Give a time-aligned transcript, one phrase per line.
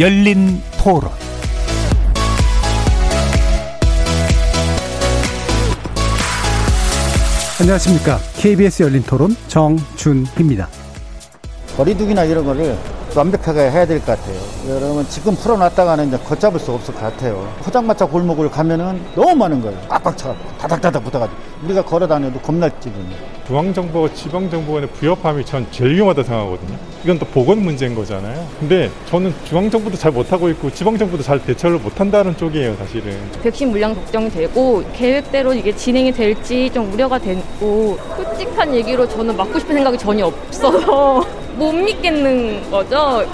[0.00, 1.10] 열린 토론
[7.60, 8.18] 안녕하십니까.
[8.38, 10.66] KBS 열린 토론 정준희입니다.
[11.76, 12.76] 거리두기나 이런 거를
[13.14, 14.36] 완벽하게 해야 될 것 같아요.
[14.68, 17.52] 여러분 지금 풀어놨다가는 이제 걷잡을 수 없을 것 같아요.
[17.62, 19.78] 포장마차 골목을 가면은 너무 많은 거예요.
[20.00, 23.08] 빡빡 차갖고 다닥다닥 붙어가지고 우리가 걸어 다녀도 겁날 지금.
[23.46, 26.78] 중앙정부와 지방정부 간의 부협함이 전 제일 위험하다 생각하거든요.
[27.04, 28.46] 이건 또 보건 문제인 거잖아요.
[28.60, 33.18] 근데 저는 중앙정부도 잘 못하고 있고 지방정부도 잘 대처를 못한다는 쪽이에요, 사실은.
[33.42, 39.58] 백신 물량 걱정이 되고 계획대로 이게 진행이 될지 좀 우려가 되고 솔직한 얘기로 저는 맞고
[39.58, 41.24] 싶은 생각이 전혀 없어서
[41.56, 43.24] 못 믿겠는 거죠.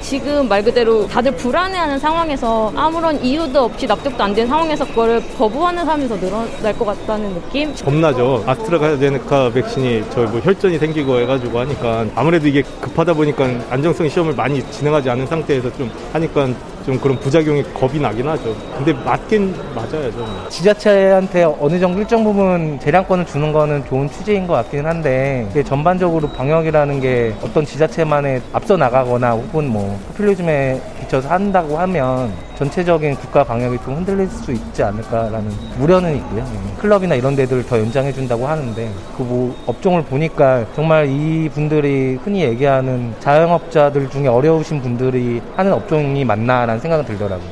[0.00, 5.84] 지금 말 그대로 다들 불안해하는 상황에서 아무런 이유도 없이 납득도 안 된 상황에서 그거를 거부하는
[5.84, 7.74] 사람이 더 늘어날 것 같다는 느낌?
[7.74, 8.42] 겁나죠.
[8.46, 15.10] 아스트라제네카 백신이 저뭐 혈전이 생기고 해가지고 하니까 아무래도 이게 급하다 보니까 안정성 시험을 많이 진행하지
[15.10, 16.48] 않은 상태에서 좀 하니까
[16.84, 18.54] 좀 그런 부작용이 겁이 나긴 하죠.
[18.76, 20.26] 근데 맞긴 맞아요, 좀.
[20.48, 27.00] 지자체한테 어느 정도 일정 부분 재량권을 주는 거는 좋은 취지인 것 같기는 한데 전반적으로 방역이라는
[27.00, 33.96] 게 어떤 지자체만에 앞서 나가거나 혹은 뭐 포퓰리즘에 비춰서 한다고 하면 전체적인 국가 방역이 좀
[33.96, 36.44] 흔들릴 수 있지 않을까라는 우려는 있고요.
[36.44, 36.74] 네.
[36.78, 42.42] 클럽이나 이런 데들 더 연장해 준다고 하는데 그 뭐 업종을 보니까 정말 이 분들이 흔히
[42.42, 47.50] 얘기하는 자영업자들 중에 어려우신 분들이 하는 업종이 맞나 라는 생각은 들더라고요.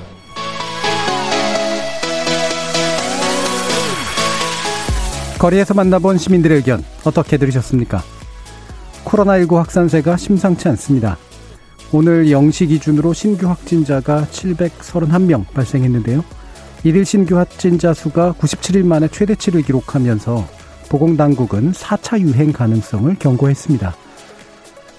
[5.41, 8.01] 거리에서 만나본 시민들의 의견 어떻게 들으셨습니까?
[9.05, 11.17] 코로나19 확산세가 심상치 않습니다.
[11.91, 16.25] 오늘 0시 기준으로 신규 확진자가 731명 발생했는데요.
[16.85, 20.47] 일일 신규 확진자 수가 97일 만에 최대치를 기록하면서
[20.91, 23.97] 보건당국은 4차 유행 가능성을 경고했습니다.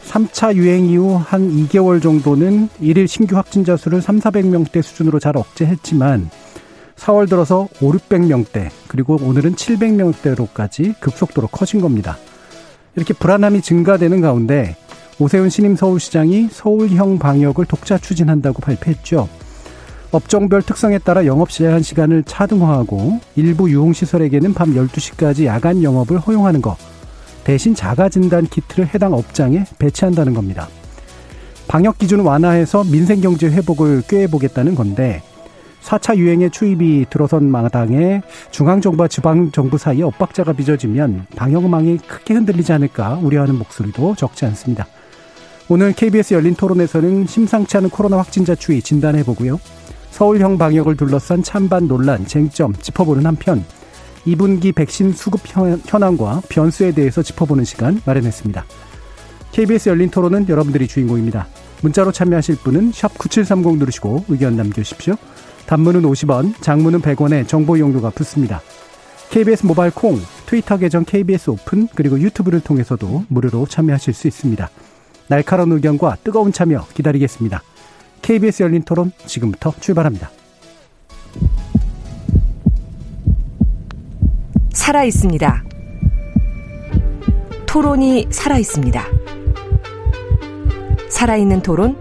[0.09, 6.31] 3차 유행 이후 한 2개월 정도는 일일 신규 확진자 수를 3, 400명대 수준으로 잘 억제했지만
[6.95, 12.17] 4월 들어서 5, 600명대 그리고 오늘은 700명대로까지 급속도로 커진 겁니다.
[12.95, 14.75] 이렇게 불안함이 증가되는 가운데
[15.19, 19.29] 오세훈 신임 서울시장이 서울형 방역을 독자 추진한다고 발표했죠.
[20.11, 26.77] 업종별 특성에 따라 영업 제한 시간을 차등화하고 일부 유흥시설에게는 밤 12시까지 야간 영업을 허용하는 것,
[27.43, 30.67] 대신 자가진단 키트를 해당 업장에 배치한다는 겁니다.
[31.67, 35.21] 방역 기준 완화해서 민생 경제 회복을 꾀해보겠다는 건데
[35.83, 43.57] 4차 유행의 추입이 들어선 마당에 중앙정부와 지방정부 사이에 엇박자가 빚어지면 방역망이 크게 흔들리지 않을까 우려하는
[43.57, 44.87] 목소리도 적지 않습니다.
[45.69, 49.59] 오늘 KBS 열린 토론에서는 심상치 않은 코로나 확진자 추이 진단해보고요.
[50.11, 53.63] 서울형 방역을 둘러싼 찬반 논란, 쟁점 짚어보는 한편
[54.35, 55.41] 2분기 백신 수급
[55.85, 58.65] 현황과 변수에 대해서 짚어보는 시간 마련했습니다.
[59.51, 61.47] KBS 열린 토론은 여러분들이 주인공입니다.
[61.81, 65.15] 문자로 참여하실 분은 9730 누르시고 의견 남겨주십시오.
[65.65, 68.61] 단문은 50원, 장문은 100원에 정보 이용료가 붙습니다.
[69.29, 74.69] KBS 모바일 콩, 트위터 계정 KBS 오픈, 그리고 유튜브를 통해서도 무료로 참여하실 수 있습니다.
[75.27, 77.61] 날카로운 의견과 뜨거운 참여 기다리겠습니다.
[78.23, 80.31] KBS 열린 토론 지금부터 출발합니다.
[84.79, 85.65] 살아 있습니다.
[87.67, 89.05] 토론이 살아 있습니다.
[91.09, 91.97] 살아있는 토론,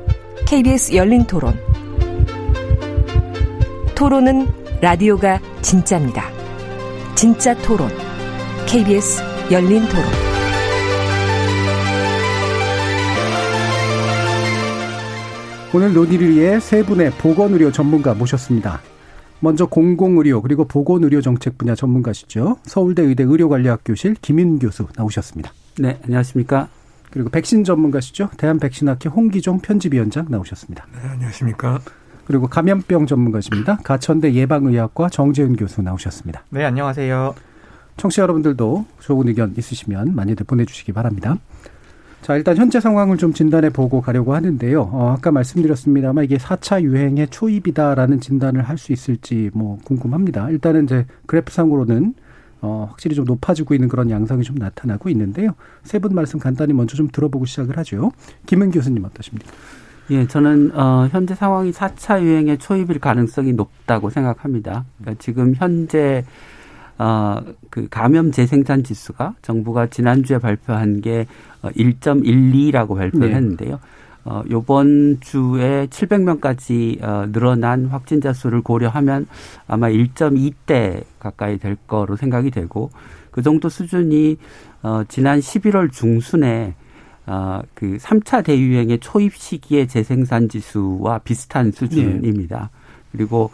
[0.46, 1.58] KBS 열린 토론.
[3.96, 4.46] 토론은
[4.80, 6.30] 라디오가 진짜입니다.
[7.16, 7.90] 진짜 토론,
[8.66, 10.04] KBS 열린 토론.
[15.74, 18.80] 오늘 논의를 위해 세 분의 보건의료 전문가 모셨습니다.
[19.40, 22.58] 먼저 공공의료 그리고 보건의료 정책 분야 전문가시죠.
[22.64, 25.52] 서울대 의대 의료관리학교실 김인 교수 나오셨습니다.
[25.78, 26.68] 네, 안녕하십니까.
[27.10, 28.30] 그리고 백신 전문가시죠.
[28.36, 30.86] 대한백신학회 홍기종 편집위원장 나오셨습니다.
[30.92, 31.80] 네, 안녕하십니까.
[32.26, 33.78] 그리고 감염병 전문가십니다.
[33.84, 36.44] 가천대 예방의학과 정재윤 교수 나오셨습니다.
[36.50, 37.34] 네, 안녕하세요.
[37.96, 41.38] 청취자 여러분들도 좋은 의견 있으시면 많이들 보내주시기 바랍니다.
[42.22, 44.90] 자, 일단 현재 상황을 좀 진단해 보고 가려고 하는데요.
[44.92, 50.50] 어, 아까 말씀드렸습니다만 이게 4차 유행의 초입이다라는 진단을 할 수 있을지 뭐 궁금합니다.
[50.50, 52.14] 일단은 이제 그래프상으로는
[52.60, 55.52] 어, 확실히 좀 높아지고 있는 그런 양상이 좀 나타나고 있는데요.
[55.84, 58.12] 세 분 말씀 간단히 먼저 좀 들어보고 시작을 하죠.
[58.46, 59.50] 김은 교수님 어떠십니까?
[60.10, 64.84] 예, 저는 어, 현재 상황이 4차 유행의 초입일 가능성이 높다고 생각합니다.
[64.98, 66.24] 그러니까 지금 현재
[66.98, 67.40] 어,
[67.70, 71.26] 그 감염 재생산 지수가 정부가 지난주에 발표한 게
[71.62, 73.34] 1.12라고 어, 발표를 네.
[73.36, 73.78] 했는데요.
[74.24, 79.26] 어, 요번 주에 700명까지 어, 늘어난 확진자 수를 고려하면
[79.66, 82.90] 아마 1.2대 가까이 될 거로 생각이 되고
[83.30, 84.36] 그 정도 수준이
[84.82, 86.74] 어, 지난 11월 중순에
[87.26, 92.70] 어, 그 3차 대유행의 초입 시기의 재생산 지수와 비슷한 수준입니다.
[92.72, 92.78] 예.
[93.12, 93.50] 그리고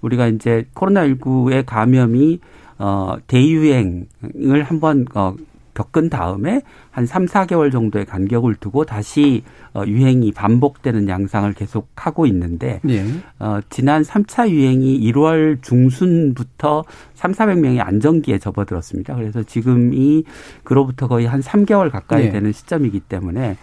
[0.00, 2.40] 우리가 이제 코로나19의 감염이
[2.78, 5.34] 어, 대유행을 한번 어,
[5.78, 12.80] 겪은 다음에 한 3, 4개월 정도의 간격을 두고 다시 어, 유행이 반복되는 양상을 계속하고 있는데
[12.88, 13.04] 예.
[13.38, 16.84] 어, 지난 3차 유행이 1월 중순부터
[17.14, 19.14] 3, 400명이 안정기에 접어들었습니다.
[19.14, 20.24] 그래서 지금이
[20.64, 22.30] 그로부터 거의 한 3개월 가까이 예.
[22.30, 23.56] 되는 시점이기 때문에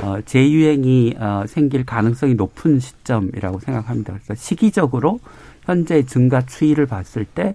[0.00, 4.14] 어, 재유행이 어, 생길 가능성이 높은 시점이라고 생각합니다.
[4.14, 5.20] 그래서 시기적으로
[5.64, 7.54] 현재 증가 추이를 봤을 때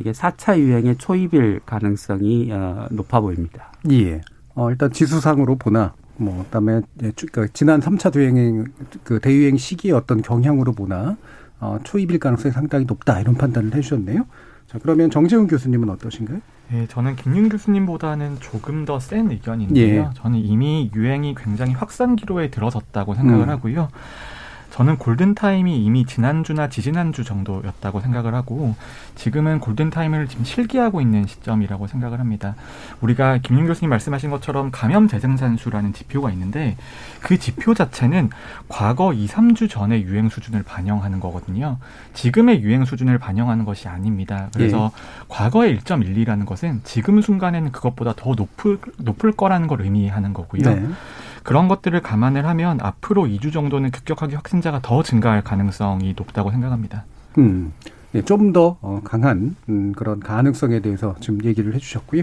[0.00, 3.70] 이게 4차 유행의 초입일 가능성이 어, 높아 보입니다.
[3.90, 4.22] 예.
[4.54, 8.64] 어, 일단 지수상으로 보나 뭐 그다음에 그러니까 지난 3차 대유행
[9.04, 11.16] 그 대유행 시기의 어떤 경향으로 보나
[11.60, 14.24] 어, 초입일 가능성이 상당히 높다 이런 판단을 해주셨네요.
[14.66, 16.40] 자 그러면 정재훈 교수님은 어떠신가요?
[16.70, 20.00] 네, 저는 김윤 교수님보다는 조금 더 센 의견인데요.
[20.00, 20.14] 예.
[20.14, 23.50] 저는 이미 유행이 굉장히 확산 기로에 들어섰다고 생각을 음.
[23.50, 23.88] 하고요.
[24.80, 28.74] 저는 골든타임이 이미 지난주나 지지난주 정도였다고 생각을 하고
[29.14, 32.54] 지금은 골든타임을 지금 실기하고 있는 시점이라고 생각을 합니다.
[33.02, 36.78] 우리가 김윤 교수님 말씀하신 것처럼 감염 재생산수라는 지표가 있는데
[37.20, 38.30] 그 지표 자체는
[38.70, 41.76] 과거 2, 3주 전의 유행 수준을 반영하는 거거든요.
[42.14, 44.48] 지금의 유행 수준을 반영하는 것이 아닙니다.
[44.54, 45.24] 그래서 예.
[45.28, 50.62] 과거의 1.12라는 것은 지금 순간에는 그것보다 더 높을, 높을 거라는 걸 의미하는 거고요.
[50.74, 50.88] 네.
[51.50, 57.04] 그런 것들을 감안을 하면 앞으로 2주 정도는 급격하게 확진자가 더 증가할 가능성이 높다고 생각합니다.
[57.38, 57.72] 음,
[58.14, 62.22] 예, 좀더 어, 강한 음, 그런 가능성에 대해서 지금 얘기를 해주셨고요.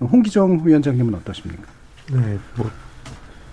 [0.00, 1.64] 홍기정 위원장님은 어떠십니까?
[2.12, 2.70] 네, 뭐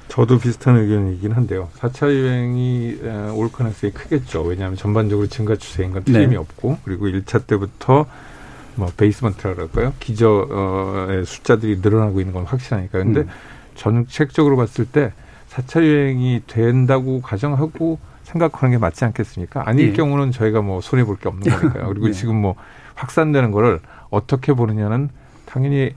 [0.10, 1.70] 저도 비슷한 의견이긴 한데요.
[1.80, 3.00] 4차 유행이
[3.34, 4.44] 올 가능성이 크겠죠.
[4.44, 6.36] 왜냐하면 전반적으로 증가 추세인 건 틀림이 네.
[6.36, 8.06] 없고 그리고 1차 때부터
[8.76, 9.94] 뭐 베이스먼트라 그럴까요?
[10.00, 13.00] 기저의 숫자들이 늘어나고 있는 건 확실하니까.
[13.00, 13.30] 근데 음.
[13.76, 15.12] 정책적으로 봤을 때
[15.50, 19.64] 4차 유행이 된다고 가정하고 생각하는 게 맞지 않겠습니까?
[19.70, 19.94] 아닐 예.
[19.94, 21.88] 경우는 저희가 뭐 손해 볼 게 없는 거니까요.
[21.90, 22.12] 그리고 예.
[22.12, 22.56] 지금 뭐
[22.96, 23.80] 확산되는 거를
[24.10, 25.10] 어떻게 보느냐는
[25.46, 25.92] 당연히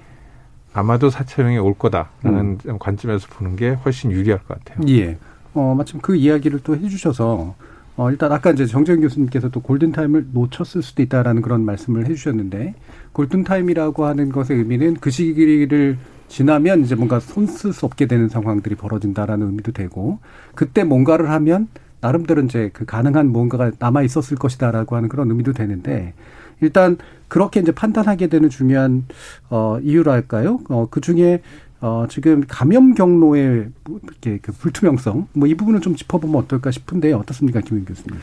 [0.75, 2.79] 아마도 4차 유행이 올 거다라는 음.
[2.79, 4.87] 관점에서 보는 게 훨씬 유리할 것 같아요.
[4.89, 5.17] 예.
[5.55, 7.55] 어, 마침 그 이야기를 또 해주셔서
[7.97, 12.75] 어, 일단 아까 이제 정재현 교수님께서 또 골든타임을 놓쳤을 수도 있다라는 그런 말씀을 해주셨는데
[13.13, 15.99] 골든타임이라고 하는 것의 의미는 그 시기를
[16.29, 20.19] 지나면 이제 뭔가 손쓸 수 없게 되는 상황들이 벌어진다라는 의미도 되고
[20.55, 21.69] 그때 뭔가를 하면
[22.01, 26.15] 나름대로 이제 그 가능한 뭔가가 남아 있었을 것이다라고 하는 그런 의미도 되는데
[26.61, 26.97] 일단
[27.29, 29.07] 그렇게 이제 판단하게 되는 중요한
[29.51, 30.61] 어 이유랄까요?
[30.69, 31.43] 어그 중에
[31.81, 33.69] 어 지금 감염 경로의
[34.05, 38.19] 이렇게 그 불투명성 뭐 이 부분을 좀 짚어보면 어떨까 싶은데 어떻습니까, 김윤 교수님?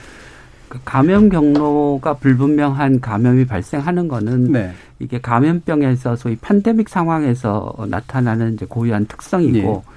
[0.75, 4.72] 그 감염 경로가 불분명한 감염이 발생하는 거는 네.
[5.00, 9.94] 이게 감염병에서 소위 판데믹 상황에서 나타나는 이제 고유한 특성이고 네.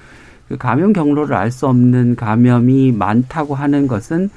[0.47, 4.29] 그 감염 경로를 알 수 없는 감염이 많다고 하는 것은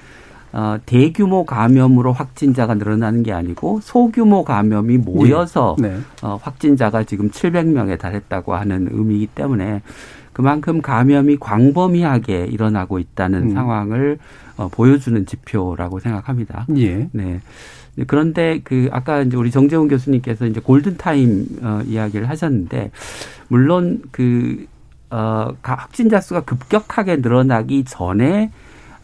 [0.53, 5.91] 어, 대규모 감염으로 확진자가 늘어나는 게 아니고 소규모 감염이 모여서 네.
[5.91, 5.97] 네.
[6.23, 9.81] 어, 확진자가 지금 700명에 달했다고 하는 의미이기 때문에
[10.33, 13.55] 그만큼 감염이 광범위하게 일어나고 있다는 음.
[13.55, 14.19] 상황을
[14.62, 16.67] 어, 보여주는 지표라고 생각합니다.
[16.77, 17.08] 예.
[17.13, 17.41] 네.
[18.06, 22.91] 그런데 그 아까 이제 우리 정재훈 교수님께서 이제 골든 타임 어 이야기를 하셨는데
[23.48, 24.67] 물론 그
[25.10, 28.51] 어, 확진자 수가 급격하게 늘어나기 전에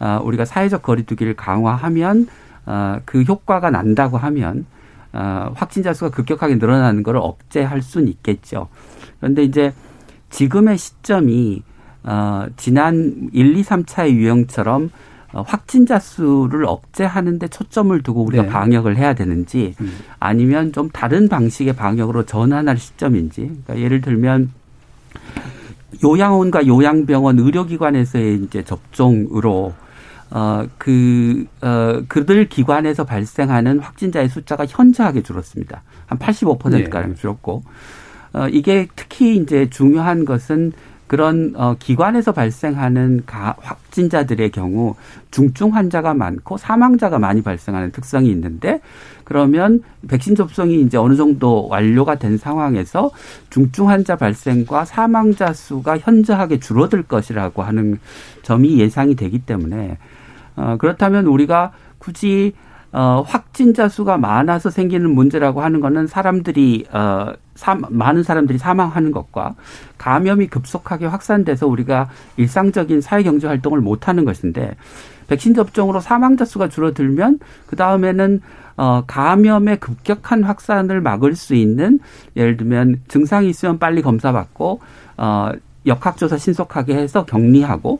[0.01, 2.29] 어, 우리가 사회적 거리두기를 강화하면
[2.65, 4.65] 어, 그 효과가 난다고 하면
[5.13, 8.69] 어, 확진자 수가 급격하게 늘어나는 것을 억제할 수는 있겠죠.
[9.21, 9.75] 그런데 이제
[10.31, 11.63] 지금의 시점이
[12.05, 14.91] 어, 지난 1, 2, 3차의 유형처럼 어,
[15.33, 18.49] 확진자 수를 억제하는 데 초점을 두고 우리가 네.
[18.49, 19.93] 방역을 해야 되는지 음.
[20.19, 24.51] 아니면 좀 다른 방식의 방역으로 전환할 시점인지 그러니까 예를 들면
[26.05, 29.75] 요양원과 요양병원 의료기관에서의 이제 접종으로
[30.31, 35.83] 어, 그, 어, 그들 기관에서 발생하는 확진자의 숫자가 현저하게 줄었습니다.
[36.07, 37.15] 한 85%가량 네.
[37.15, 37.63] 줄었고,
[38.35, 40.73] 어, 이게 특히 이제 중요한 것은
[41.09, 44.95] 그런 어 기관에서 발생하는 가, 확진자들의 경우
[45.31, 48.81] 중증 환자가 많고 사망자가 많이 발생하는 특성이 있는데
[49.25, 53.11] 그러면 백신 접종이 이제 어느 정도 완료가 된 상황에서
[53.51, 57.99] 중증 환자 발생과 사망자 수가 현저하게 줄어들 것이라고 하는
[58.43, 59.99] 점이 예상이 되기 때문에
[60.57, 62.53] 어 그렇다면 우리가 굳이
[62.91, 69.55] 어, 확진자 수가 많아서 생기는 문제라고 하는 거는 사람들이 어, 사, 많은 사람들이 사망하는 것과
[69.99, 74.75] 감염이 급속하게 확산돼서 우리가 일상적인 사회 경제 활동을 못 하는 것인데
[75.27, 78.41] 백신 접종으로 사망자 수가 줄어들면 그 다음에는
[78.79, 81.99] 어, 감염의 급격한 확산을 막을 수 있는
[82.37, 84.81] 예를 들면 증상이 있으면 빨리 검사받고
[85.19, 85.51] 어,
[85.85, 87.99] 역학조사 신속하게 해서 격리하고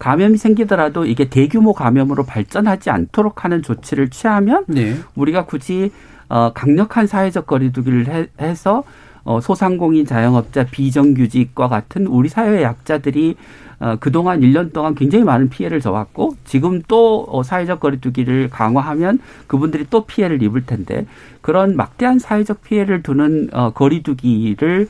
[0.00, 4.96] 감염이 생기더라도 이게 대규모 감염으로 발전하지 않도록 하는 조치를 취하면 네.
[5.14, 5.92] 우리가 굳이
[6.28, 8.82] 어 강력한 사회적 거리두기를 해, 해서
[9.22, 13.36] 어 소상공인 자영업자 비정규직과 같은 우리 사회의 약자들이
[13.80, 19.86] 어, 그동안 1년 동안 굉장히 많은 피해를 져왔고 지금 또 어, 사회적 거리두기를 강화하면 그분들이
[19.88, 21.06] 또 피해를 입을 텐데
[21.40, 24.88] 그런 막대한 사회적 피해를 두는 어, 거리두기를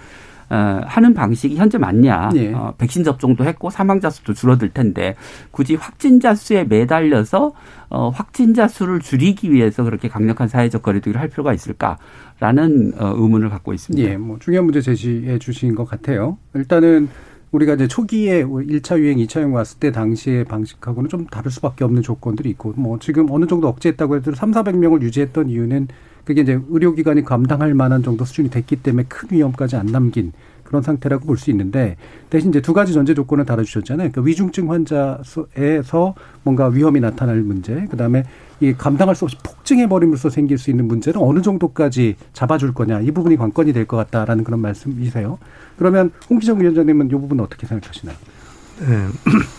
[0.51, 2.31] 어, 하는 방식이 현재 맞냐?
[2.35, 2.53] 네.
[2.53, 5.15] 어, 백신 접종도 했고 사망자 수도 줄어들 텐데
[5.53, 7.53] 굳이 확진자 수에 매달려서
[7.89, 13.73] 어, 확진자 수를 줄이기 위해서 그렇게 강력한 사회적 거리두기를 할 필요가 있을까라는 어, 의문을 갖고
[13.73, 14.11] 있습니다.
[14.11, 16.37] 예, 뭐 중요한 문제 제시해 주신 것 같아요.
[16.55, 17.09] 일단은
[17.53, 22.03] 우리가 이제 초기에 1차 유행, 2차 유행 왔을 때 당시의 방식하고는 좀 다를 수밖에 없는
[22.03, 25.89] 조건들이 있고 뭐 지금 어느 정도 억제했다고 해도 3, 400명을 유지했던 이유는
[26.25, 30.33] 그게 이제 의료기관이 감당할 만한 정도 수준이 됐기 때문에 큰 위험까지 안 남긴
[30.65, 31.97] 그런 상태라고 볼 수 있는데
[32.31, 34.11] 대신 이제 두 가지 전제 조건을 달아주셨잖아요.
[34.13, 38.23] 그러니까 위중증 환자에서 뭔가 위험이 나타날 문제, 그 다음에
[38.61, 43.11] 이 감당할 수 없이 폭증해 버림으로써 생길 수 있는 문제는 어느 정도까지 잡아줄 거냐 이
[43.11, 45.39] 부분이 관건이 될 것 같다라는 그런 말씀이세요.
[45.77, 48.17] 그러면 홍기정 위원장님은 이 부분 은 어떻게 생각하시나요?
[48.81, 49.07] 네.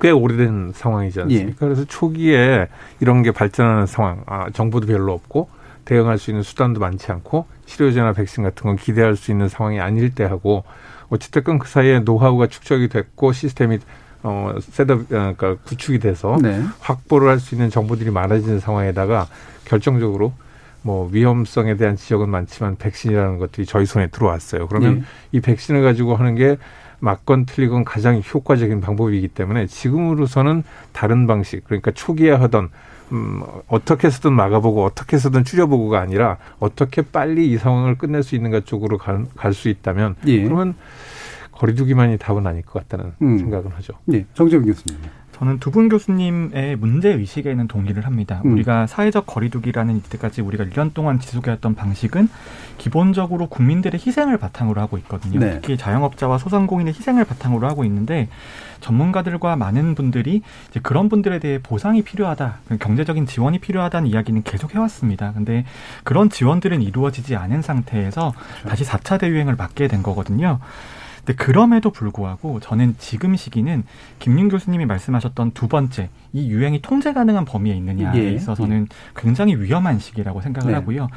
[0.00, 1.48] 꽤 오래된 상황이지 않습니까?
[1.50, 1.54] 예.
[1.58, 2.68] 그래서 초기에
[3.00, 5.48] 이런 게 발전하는 상황, 아, 정부도 별로 없고
[5.88, 10.14] 대응할 수 있는 수단도 많지 않고 치료제나 백신 같은 건 기대할 수 있는 상황이 아닐
[10.14, 10.64] 때 하고
[11.08, 13.78] 어찌됐건 그 사이에 노하우가 축적이 됐고 시스템이
[14.22, 16.62] 어 셋업 어, 그러니까 구축이 돼서 네.
[16.80, 19.28] 확보를 할 수 있는 정보들이 많아지는 상황에다가
[19.64, 20.34] 결정적으로
[20.82, 24.68] 뭐 위험성에 대한 지적은 많지만 백신이라는 것들이 저희 손에 들어왔어요.
[24.68, 25.02] 그러면 네.
[25.32, 26.58] 이 백신을 가지고 하는 게
[27.00, 32.68] 맞건 틀리건 가장 효과적인 방법이기 때문에 지금으로서는 다른 방식 그러니까 초기에 하던
[33.12, 38.60] 음, 어떻게 해서든 막아보고 어떻게 해서든 줄여보고가 아니라 어떻게 빨리 이 상황을 끝낼 수 있는가
[38.60, 40.42] 쪽으로 갈수 있다면 예.
[40.42, 40.74] 그러면
[41.52, 43.38] 거리두기만이 답은 아닐 것 같다는 음.
[43.38, 43.94] 생각은 하죠.
[44.04, 44.98] 네, 정재훈 교수님.
[45.38, 48.42] 저는 두 분 교수님의 문제 의식에는 동의를 합니다.
[48.44, 48.52] 음.
[48.54, 52.28] 우리가 사회적 거리두기라는 이때까지 우리가 1년 동안 지속해왔던 방식은
[52.78, 55.38] 기본적으로 국민들의 희생을 바탕으로 하고 있거든요.
[55.38, 55.52] 네.
[55.60, 58.28] 특히 자영업자와 소상공인의 희생을 바탕으로 하고 있는데
[58.80, 65.32] 전문가들과 많은 분들이 이제 그런 분들에 대해 보상이 필요하다, 경제적인 지원이 필요하다는 이야기는 계속 해왔습니다.
[65.34, 65.64] 근데
[66.04, 68.68] 그런 지원들은 이루어지지 않은 상태에서 그렇죠.
[68.68, 70.58] 다시 4차 대유행을 맞게 된 거거든요.
[71.28, 73.84] 근데 그럼에도 불구하고 저는 지금 시기는
[74.18, 78.32] 김윤 교수님이 말씀하셨던 두 번째 이 유행이 통제 가능한 범위에 있느냐에 예.
[78.32, 80.78] 있어서는 굉장히 위험한 시기라고 생각을 네.
[80.78, 81.08] 하고요.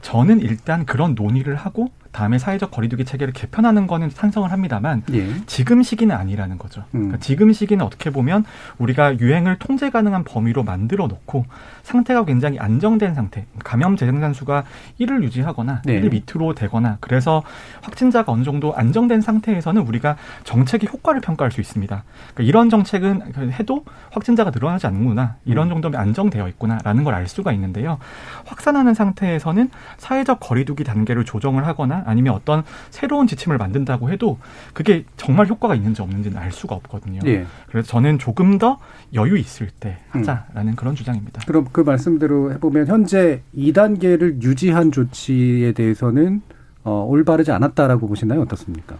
[0.00, 5.26] 저는 일단 그런 논의를 하고 다음에 사회적 거리두기 체계를 개편하는 거는 찬성을 합니다만 예.
[5.46, 6.82] 지금 시기는 아니라는 거죠.
[6.94, 7.00] 음.
[7.08, 8.44] 그러니까 지금 시기는 어떻게 보면
[8.76, 11.46] 우리가 유행을 통제 가능한 범위로 만들어 놓고
[11.82, 14.64] 상태가 굉장히 안정된 상태, 감염 재생산 수가
[15.00, 15.94] 1을 유지하거나 네.
[15.94, 17.42] 1 밑으로 되거나 그래서
[17.80, 22.04] 확진자가 어느 정도 안정된 상태에서는 우리가 정책의 효과를 평가할 수 있습니다.
[22.34, 25.74] 그러니까 이런 정책은 해도 확진자가 늘어나지 않는구나, 이런 음.
[25.74, 27.98] 정도면 안정되어 있구나라는 걸 알 수가 있는데요.
[28.46, 34.38] 확산하는 상태에서는 사회적 거리두기 단계를 조정을 하거나 아니면 어떤 새로운 지침을 만든다고 해도
[34.72, 37.20] 그게 정말 효과가 있는지 없는지는 알 수가 없거든요.
[37.26, 37.46] 예.
[37.68, 38.78] 그래서 저는 조금 더
[39.14, 40.76] 여유 있을 때 하자라는 음.
[40.76, 41.42] 그런 주장입니다.
[41.46, 46.42] 그럼 그 말씀대로 해보면 현재 2단계를 유지한 조치에 대해서는
[46.84, 48.40] 어, 올바르지 않았다라고 보시나요?
[48.42, 48.96] 어떻습니까?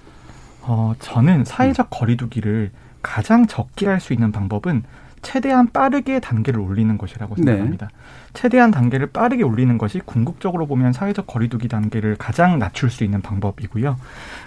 [0.62, 2.70] 어, 저는 사회적 거리두기를
[3.02, 4.84] 가장 적게 할 수 있는 방법은
[5.22, 7.44] 최대한 빠르게 단계를 올리는 것이라고 네.
[7.44, 7.86] 생각합니다.
[7.86, 7.92] 네.
[8.34, 13.96] 최대한 단계를 빠르게 올리는 것이 궁극적으로 보면 사회적 거리두기 단계를 가장 낮출 수 있는 방법이고요.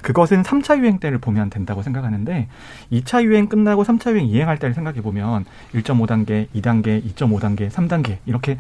[0.01, 2.48] 그것은 3차 유행 때를 보면 된다고 생각하는데
[2.91, 8.58] 2차 유행 끝나고 3차 유행 이행할 때를 생각해 보면 1.5단계, 2단계, 2.5단계, 3단계 이렇게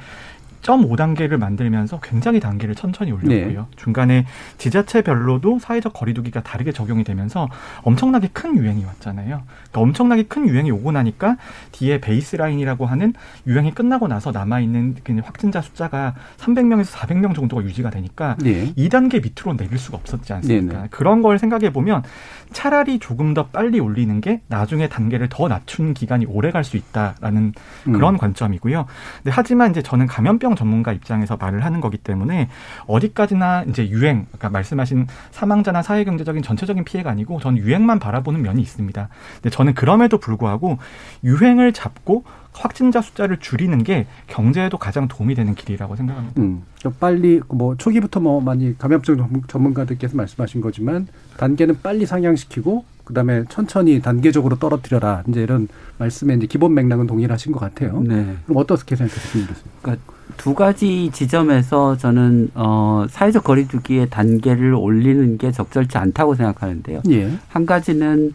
[0.65, 3.61] 0.5단계를 만들면서 굉장히 단계를 천천히 올렸고요.
[3.61, 3.67] 네.
[3.77, 4.25] 중간에
[4.57, 7.47] 지자체별로도 사회적 거리두기가 다르게 적용이 되면서
[7.83, 9.43] 엄청나게 큰 유행이 왔잖아요.
[9.45, 11.37] 그러니까 엄청나게 큰 유행이 오고 나니까
[11.71, 13.13] 뒤에 베이스라인이라고 하는
[13.47, 18.73] 유행이 끝나고 나서 남아있는 그 확진자 숫자가 300명에서 400명 정도가 유지가 되니까 네.
[18.73, 20.73] 2단계 밑으로 내릴 수가 없었지 않습니까?
[20.73, 20.87] 네, 네.
[20.91, 22.03] 그런 걸 생각해 보면
[22.51, 27.53] 차라리 조금 더 빨리 올리는 게 나중에 단계를 더 낮춘 기간이 오래 갈 수 있다라는
[27.83, 28.17] 그런 음.
[28.17, 28.85] 관점이고요.
[29.17, 32.49] 근데 하지만 이제 저는 감염병 전문가 입장에서 말을 하는 거기 때문에
[32.87, 38.61] 어디까지나 이제 유행, 그러니까 말씀하신 사망자나 사회 경제적인 전체적인 피해가 아니고 저는 유행만 바라보는 면이
[38.61, 39.09] 있습니다.
[39.35, 40.77] 근데 저는 그럼에도 불구하고
[41.23, 46.41] 유행을 잡고 확진자 숫자를 줄이는 게 경제에도 가장 도움이 되는 길이라고 생각합니다.
[46.41, 46.63] 음,
[46.99, 51.07] 빨리 뭐 초기부터 뭐 많이 감염증 전문가들께서 말씀하신 거지만
[51.37, 55.23] 단계는 빨리 상향시키고 그다음에 천천히 단계적으로 떨어뜨려라.
[55.27, 58.01] 이제 이런 말씀에 이제 기본 맥락은 동일하신 것 같아요.
[58.01, 58.35] 네.
[58.45, 59.53] 그럼 어떻게 생각하십니까?
[59.81, 60.03] 그러니까
[60.37, 67.01] 두 가지 지점에서 저는 어 사회적 거리두기의 단계를 올리는 게 적절치 않다고 생각하는데요.
[67.11, 67.31] 예.
[67.47, 68.33] 한 가지는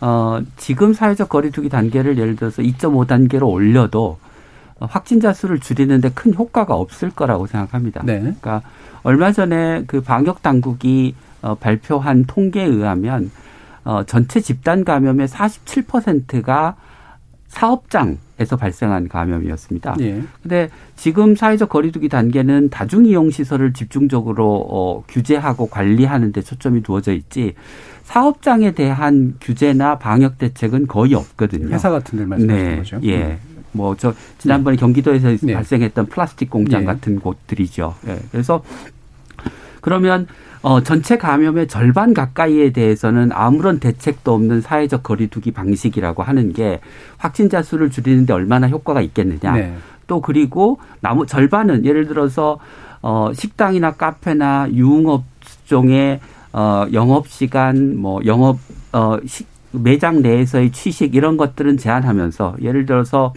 [0.00, 4.18] 어 지금 사회적 거리두기 단계를 예를 들어서 2.5 단계로 올려도
[4.80, 8.02] 확진자 수를 줄이는데 큰 효과가 없을 거라고 생각합니다.
[8.04, 8.20] 네.
[8.20, 8.62] 그러니까
[9.02, 13.30] 얼마 전에 그 방역 당국이 어, 발표한 통계에 의하면
[13.90, 16.76] 어, 전체 집단 감염의 47%가
[17.48, 19.96] 사업장에서 발생한 감염이었습니다.
[19.98, 20.22] 예.
[20.40, 27.12] 근데 지금 사회적 거리두기 단계는 다중 이용 시설을 집중적으로 어, 규제하고 관리하는 데 초점이 두어져
[27.12, 27.54] 있지
[28.04, 31.74] 사업장에 대한 규제나 방역 대책은 거의 없거든요.
[31.74, 32.76] 회사 같은 데 말씀하시는 네.
[32.76, 33.00] 거죠.
[33.02, 33.22] 예.
[33.24, 33.64] 음.
[33.72, 34.80] 뭐저 지난번에 네.
[34.80, 35.54] 경기도에서 네.
[35.54, 36.86] 발생했던 플라스틱 공장 네.
[36.86, 37.96] 같은 곳들이죠.
[38.06, 38.20] 예.
[38.30, 38.62] 그래서
[39.80, 40.26] 그러면
[40.62, 46.80] 어, 전체 감염의 절반 가까이에 대해서는 아무런 대책도 없는 사회적 거리두기 방식이라고 하는 게
[47.16, 49.52] 확진자 수를 줄이는데 얼마나 효과가 있겠느냐.
[49.54, 49.74] 네.
[50.06, 52.58] 또 그리고 나무 절반은 예를 들어서
[53.00, 55.24] 어, 식당이나 카페나 유흥업
[55.64, 56.20] 종의
[56.52, 58.58] 어, 영업 시간, 뭐 영업
[58.92, 63.32] 어, 시, 매장 내에서의 취식 이런 것들은 제한하면서 예를 들어서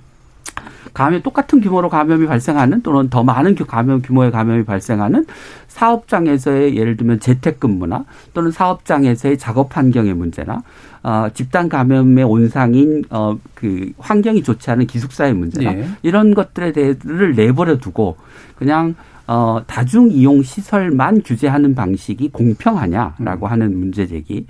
[0.93, 5.25] 감염 똑같은 규모로 감염이 발생하는 또는 더 많은 감염 규모의 감염이 발생하는
[5.67, 10.61] 사업장에서의 예를 들면 재택근무나 또는 사업장에서의 작업 환경의 문제나
[11.03, 15.87] 어, 집단 감염의 온상인 어, 그 환경이 좋지 않은 기숙사의 문제나 예.
[16.03, 18.15] 이런 것들에 대해를 내버려 두고
[18.55, 18.95] 그냥
[19.25, 23.51] 어, 다중 이용 시설만 규제하는 방식이 공평하냐라고 음.
[23.51, 24.45] 하는 문제 제기.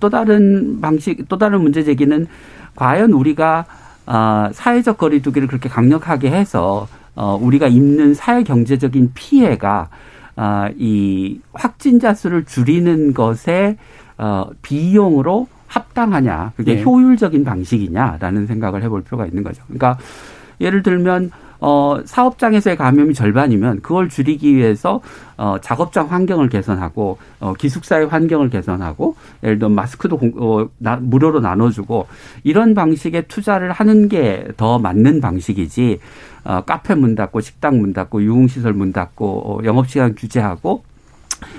[0.00, 2.26] 또 다른 방식, 또 다른 문제 제기는
[2.74, 3.64] 과연 우리가
[4.08, 9.90] 어, 사회적 거리두기를 그렇게 강력하게 해서 어, 우리가 입는 사회 경제적인 피해가
[10.36, 13.76] 어, 이 확진자 수를 줄이는 것에
[14.16, 16.82] 어, 비용으로 합당하냐, 그게 네.
[16.82, 19.62] 효율적인 방식이냐라는 생각을 해볼 필요가 있는 거죠.
[19.66, 19.98] 그러니까
[20.60, 25.00] 예를 들면 어, 사업장에서의 감염이 절반이면 그걸 줄이기 위해서
[25.36, 31.40] 어, 작업장 환경을 개선하고 어, 기숙사의 환경을 개선하고 예를 들어 마스크도 공, 어, 나, 무료로
[31.40, 32.06] 나눠주고
[32.44, 35.98] 이런 방식의 투자를 하는 게 더 맞는 방식이지
[36.44, 40.84] 어, 카페 문 닫고 식당 문 닫고 유흥시설 문 닫고 어, 영업시간 규제하고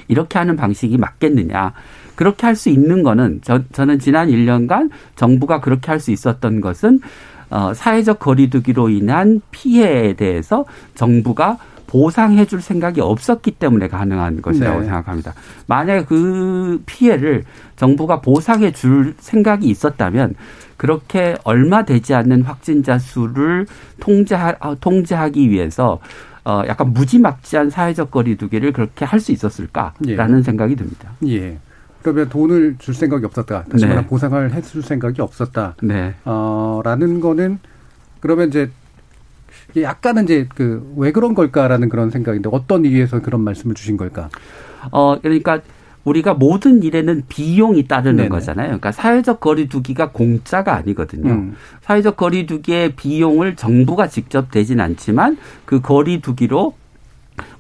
[0.08, 1.74] 이렇게 하는 방식이 맞겠느냐.
[2.16, 7.00] 그렇게 할 수 있는 거는 저, 저는 지난 1년간 정부가 그렇게 할 수 있었던 것은
[7.50, 11.58] 어, 사회적 거리두기로 인한 피해에 대해서 정부가
[11.88, 14.86] 보상해 줄 생각이 없었기 때문에 가능한 것이라고 네.
[14.86, 15.34] 생각합니다.
[15.66, 17.44] 만약에 그 피해를
[17.78, 20.36] 정부가 보상해 줄 생각이 있었다면
[20.78, 23.66] 그렇게 얼마 되지 않는 확진자 수를
[24.00, 26.00] 통제하, 어, 통제하기 위해서
[26.46, 30.44] 어, 약간 무지막지한 사회적 거리두기를 그렇게 할 수 있었을까라는 예.
[30.44, 31.10] 생각이 듭니다.
[31.28, 31.58] 예.
[32.02, 33.64] 그러면 돈을 줄 생각이 없었다.
[33.64, 34.10] 다시 말하면 네.
[34.10, 35.76] 보상을 해줄 생각이 없었다.
[35.82, 36.16] 네.
[36.26, 37.60] 어, 라는 거는
[38.22, 38.70] 그러면 이제
[39.76, 44.30] 약간은 이제 그 왜 그런 걸까라는 그런 생각인데 어떤 이유에서 그런 말씀을 주신 걸까?
[44.92, 45.60] 어, 그러니까
[46.06, 48.30] 우리가 모든 일에는 비용이 따르는 네네.
[48.30, 48.68] 거잖아요.
[48.68, 51.30] 그러니까 사회적 거리두기가 공짜가 아니거든요.
[51.32, 51.56] 음.
[51.82, 56.74] 사회적 거리두기의 비용을 정부가 직접 대진 않지만 그 거리두기로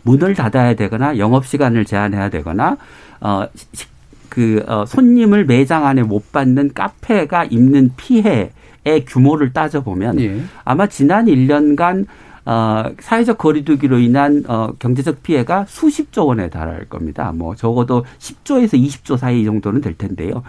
[0.03, 2.77] 문을 닫아야 되거나 영업 시간을 제한해야 되거나
[3.21, 3.45] 어
[4.29, 10.41] 그, 어, 손님을 매장 안에 못 받는 카페가 입는 피해의 규모를 따져보면 예.
[10.63, 12.05] 아마 지난 1년간
[12.45, 17.31] 어, 사회적 거리두기로 인한 어, 경제적 피해가 수십조 원에 달할 겁니다.
[17.31, 20.43] 뭐 적어도 10조에서 20조 사이 정도는 될 텐데요.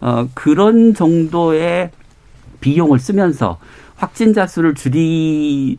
[0.00, 1.90] 어, 그런 정도의
[2.60, 3.58] 비용을 쓰면서
[3.96, 5.78] 확진자 수를 줄이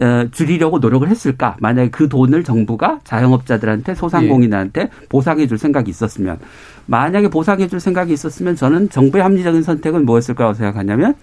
[0.00, 1.56] 어, 줄이려고 노력을 했을까?
[1.60, 5.06] 만약에 그 돈을 정부가 자영업자들한테 소상공인한테 예.
[5.08, 6.38] 보상해 줄 생각이 있었으면
[6.86, 11.14] 만약에 보상해 줄 생각이 있었으면 저는 정부의 합리적인 선택은 뭐였을 거라고 생각하냐면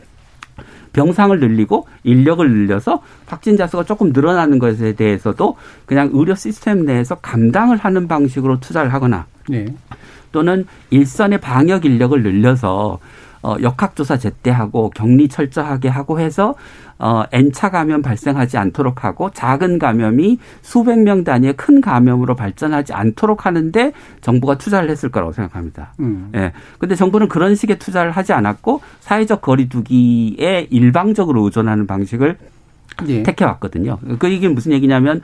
[0.93, 7.77] 병상을 늘리고 인력을 늘려서 확진자 수가 조금 늘어나는 것에 대해서도 그냥 의료 시스템 내에서 감당을
[7.77, 9.65] 하는 방식으로 투자를 하거나 네.
[10.31, 12.99] 또는 일선의 방역 인력을 늘려서
[13.41, 16.55] 어, 역학조사 제때 하고 격리 철저하게 하고 해서
[17.03, 23.45] 어, N차 감염 발생하지 않도록 하고 작은 감염이 수백 명 단위의 큰 감염으로 발전하지 않도록
[23.45, 25.91] 하는데 정부가 투자를 했을 거라고 생각합니다.
[25.99, 26.31] 음.
[26.33, 26.53] 예.
[26.79, 32.37] 근데 정부는 그런 식의 투자를 하지 않았고 사회적 거리두기에 일방적으로 의존하는 방식을
[33.09, 33.23] 예.
[33.23, 33.97] 택해 왔거든요.
[34.17, 35.21] 그 이게 무슨 얘기냐면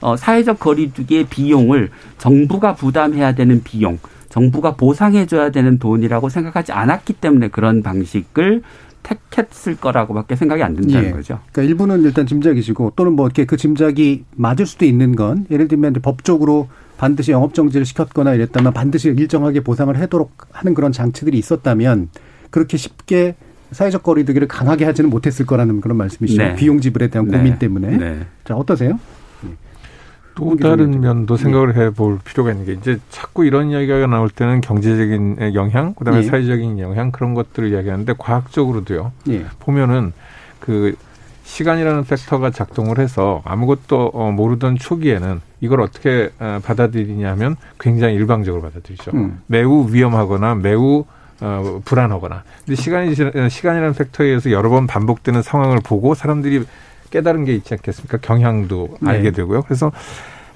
[0.00, 7.48] 어, 사회적 거리두기의 비용을 정부가 부담해야 되는 비용, 정부가 보상해줘야 되는 돈이라고 생각하지 않았기 때문에
[7.48, 8.62] 그런 방식을
[9.06, 11.10] 택했을 거라고밖에 생각이 안 든다는 예.
[11.12, 11.38] 거죠.
[11.52, 15.94] 그러니까 일부는 일단 짐작이시고 또는 뭐 이렇게 그 짐작이 맞을 수도 있는 건 예를 들면
[16.02, 22.08] 법적으로 반드시 영업 정지를 시켰거나 이랬다면 반드시 일정하게 보상을 하도록 하는 그런 장치들이 있었다면
[22.50, 23.36] 그렇게 쉽게
[23.70, 26.42] 사회적 거리두기를 강하게 하지는 못했을 거라는 그런 말씀이시죠.
[26.42, 26.54] 네.
[26.54, 27.36] 비용 지불에 대한 네.
[27.36, 27.96] 고민 때문에.
[27.96, 28.20] 네.
[28.44, 28.98] 자 어떠세요?
[30.36, 35.54] 또 다른 면도 생각을 해볼 필요가 있는 게 이제 자꾸 이런 이야기가 나올 때는 경제적인
[35.54, 36.22] 영향, 그다음에 예.
[36.22, 39.12] 사회적인 영향 그런 것들을 이야기하는데 과학적으로도요.
[39.30, 39.46] 예.
[39.58, 40.12] 보면은
[40.60, 40.94] 그
[41.44, 49.12] 시간이라는 팩터가 작동을 해서 아무것도 어, 모르던 초기에는 이걸 어떻게 어, 받아들이냐면 굉장히 일방적으로 받아들이죠.
[49.14, 49.40] 음.
[49.46, 51.04] 매우 위험하거나 매우
[51.40, 52.42] 어, 불안하거나.
[52.64, 56.64] 근데 시간이 시간이라는 팩터에 의해서 여러 번 반복되는 상황을 보고 사람들이
[57.10, 58.18] 깨달은 게 있지 않겠습니까?
[58.18, 59.10] 경향도 네.
[59.10, 59.62] 알게 되고요.
[59.62, 59.92] 그래서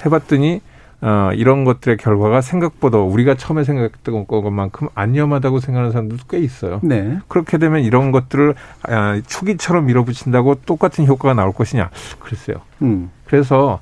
[0.05, 0.61] 해봤더니
[1.03, 6.81] 어, 이런 것들의 결과가 생각보다 우리가 처음에 생각했던 것만큼 안 위험하다고 생각하는 사람들도 꽤 있어요.
[6.83, 7.19] 네.
[7.27, 11.89] 그렇게 되면 이런 것들을 아, 초기처럼 밀어붙인다고 똑같은 효과가 나올 것이냐?
[12.19, 12.59] 글쎄요.
[12.83, 13.11] 음.
[13.25, 13.81] 그래서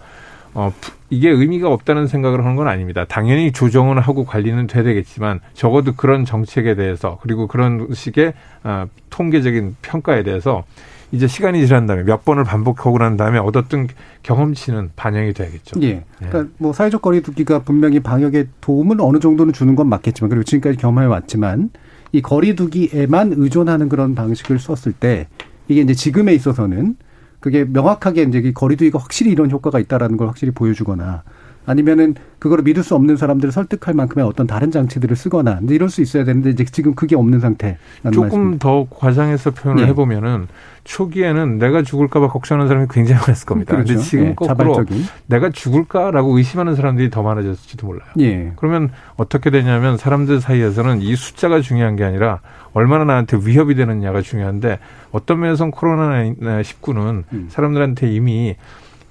[0.54, 3.04] 어, 부- 이게 의미가 없다는 생각을 하는 건 아닙니다.
[3.08, 9.76] 당연히 조정은 하고 관리는 돼야 되겠지만 적어도 그런 정책에 대해서 그리고 그런 식의 아, 통계적인
[9.82, 10.62] 평가에 대해서
[11.10, 13.88] 이제 시간이 지난 다음에 몇 번을 반복하고 난 다음에 얻었던
[14.22, 15.80] 경험치는 반영이 돼야겠죠.
[15.82, 16.04] 예.
[16.18, 21.06] 그러니까 뭐 사회적 거리두기가 분명히 방역에 도움을 어느 정도는 주는 건 맞겠지만 그리고 지금까지 경험해
[21.06, 21.70] 왔지만
[22.12, 25.28] 이 거리두기에만 의존하는 그런 방식을 썼을 때
[25.68, 26.96] 이게 이제 지금에 있어서는
[27.40, 31.22] 그게 명확하게 이제 이 거리두기가 확실히 이런 효과가 있다라는 걸 확실히 보여주거나
[31.68, 36.24] 아니면은 그거를 믿을 수 없는 사람들을 설득할 만큼의 어떤 다른 장치들을 쓰거나 이럴 수 있어야
[36.24, 38.58] 되는데 이제 지금 그게 없는 상태라는 조금 말씀.
[38.58, 39.90] 더 과장해서 표현을 네.
[39.90, 40.48] 해보면은
[40.84, 43.74] 초기에는 내가 죽을까봐 걱정하는 사람이 굉장히 많았을 겁니다.
[43.74, 43.94] 그렇죠.
[43.94, 45.04] 근데 지금 예, 거꾸로 자발적인.
[45.26, 48.08] 내가 죽을까라고 의심하는 사람들이 더 많아졌을지도 몰라요.
[48.20, 48.52] 예.
[48.56, 52.40] 그러면 어떻게 되냐면 사람들 사이에서는 이 숫자가 중요한 게 아니라
[52.72, 54.78] 얼마나 나한테 위협이 되느냐가 중요한데
[55.10, 57.46] 어떤 면에서는 코로나19는 음.
[57.50, 58.56] 사람들한테 이미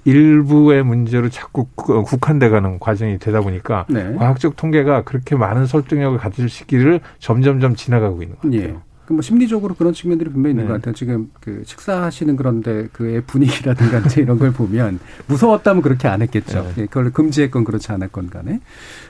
[0.04, 4.14] 일부의 문제로 자꾸 구- 국한돼 가는 과정이 되다 보니까 네.
[4.14, 8.60] 과학적 통계가 그렇게 많은 설득력을 가질 시기를 점점점 지나가고 있는 것 같아요.
[8.62, 8.76] 예.
[9.06, 10.68] 그뭐 심리적으로 그런 측면들이 분명히 있는 네.
[10.68, 10.94] 것 같아요.
[10.94, 16.62] 지금 그 식사하시는 그런데 그의 분위기라든가 이런 걸 보면 무서웠다면 그렇게 안 했겠죠.
[16.62, 16.82] 네.
[16.82, 18.60] 예, 그걸 금지했건 그렇지 않았건 간에.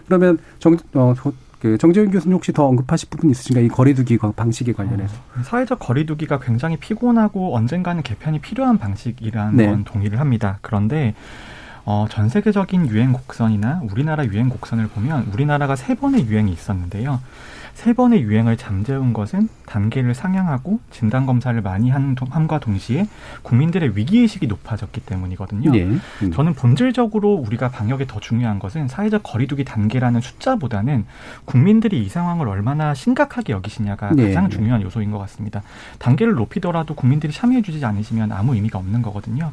[0.07, 3.65] 그러면 정, 어, 소- 그 정재윤 교수님 혹시 더 언급하실 부분 있으신가요?
[3.65, 5.15] 이 거리두기 과- 방식에 관련해서.
[5.43, 9.67] 사회적 거리두기가 굉장히 피곤하고 언젠가는 개편이 필요한 방식이라는 네.
[9.67, 10.59] 건 동의를 합니다.
[10.63, 11.15] 그런데
[11.85, 17.21] 어, 전 세계적인 유행 곡선이나 우리나라 유행 곡선을 보면 우리나라가 세 번의 유행이 있었는데요.
[17.75, 23.07] 세 번의 유행을 잠재운 것은 단계를 상향하고 진단 검사를 많이 한 동- 함과 동시에
[23.43, 25.71] 국민들의 위기 의식이 높아졌기 때문이거든요.
[25.75, 25.85] 예.
[25.85, 26.01] 음.
[26.33, 31.05] 저는 본질적으로 우리가 방역에 더 중요한 것은 사회적 거리두기 단계라는 숫자보다는
[31.45, 34.51] 국민들이 이 상황을 얼마나 심각하게 여기시냐가 네, 가장 네.
[34.57, 35.63] 중요한 요소인 것 같습니다.
[35.99, 39.53] 단계를 높이더라도 국민들이 참여해주지 않으시면 아무 의미가 없는 거거든요.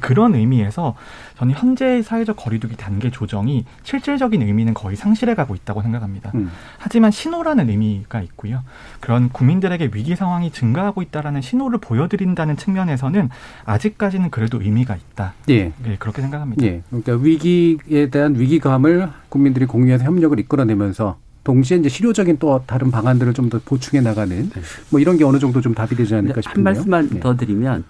[0.00, 0.94] 그런 의미에서
[1.38, 6.30] 저는 현재 사회적 거리두기 단계 조정이 실질적인 의미는 거의 상실해가고 있다고 생각합니다.
[6.34, 6.50] 음.
[6.78, 8.62] 하지만 신호라는 의미가 있고요.
[9.00, 13.28] 그런 국민 들에게 위기 상황이 증가하고 있다라는 신호를 보여드린다는 측면에서는
[13.64, 15.34] 아직까지는 그래도 의미가 있다.
[15.50, 15.72] 예.
[15.82, 16.64] 네, 그렇게 생각합니다.
[16.64, 16.82] 예.
[16.90, 23.50] 그러니까 위기에 대한 위기감을 국민들이 공유해서 협력을 이끌어내면서 동시에 이제 실효적인 또 다른 방안들을 좀
[23.50, 24.50] 더 보충해 나가는
[24.90, 26.64] 뭐 이런 게 어느 정도 좀 답이 되지 않을까 한 싶은데요.
[26.64, 27.20] 말씀만 예.
[27.20, 27.84] 더 드리면,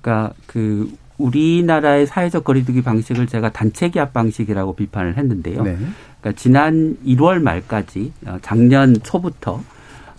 [0.00, 5.62] 그러니까 그 우리나라의 사회적 거리두기 방식을 제가 단체 기합 방식이라고 비판을 했는데요.
[5.62, 5.76] 네.
[6.20, 9.62] 그러니까 지난 1월 말까지 어, 작년 초부터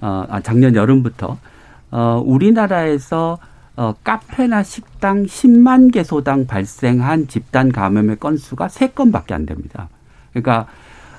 [0.02, 1.38] 어, 아, 작년 여름부터
[1.92, 3.38] 어, 우리나라에서
[3.76, 9.90] 어, 카페나 식당 10만 개소당 발생한 집단 감염의 건수가 3건밖에 안 됩니다.
[10.34, 10.68] 그러니까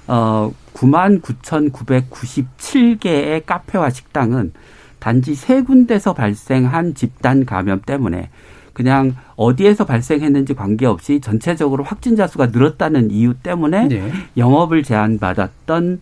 [0.07, 4.53] 어, 9만 9,997개의 카페와 식당은
[4.99, 8.29] 단지 세 군데서 발생한 집단 감염 때문에
[8.73, 14.13] 그냥 어디에서 발생했는지 관계없이 전체적으로 확진자 수가 늘었다는 이유 때문에 네.
[14.37, 16.01] 영업을 제한받았던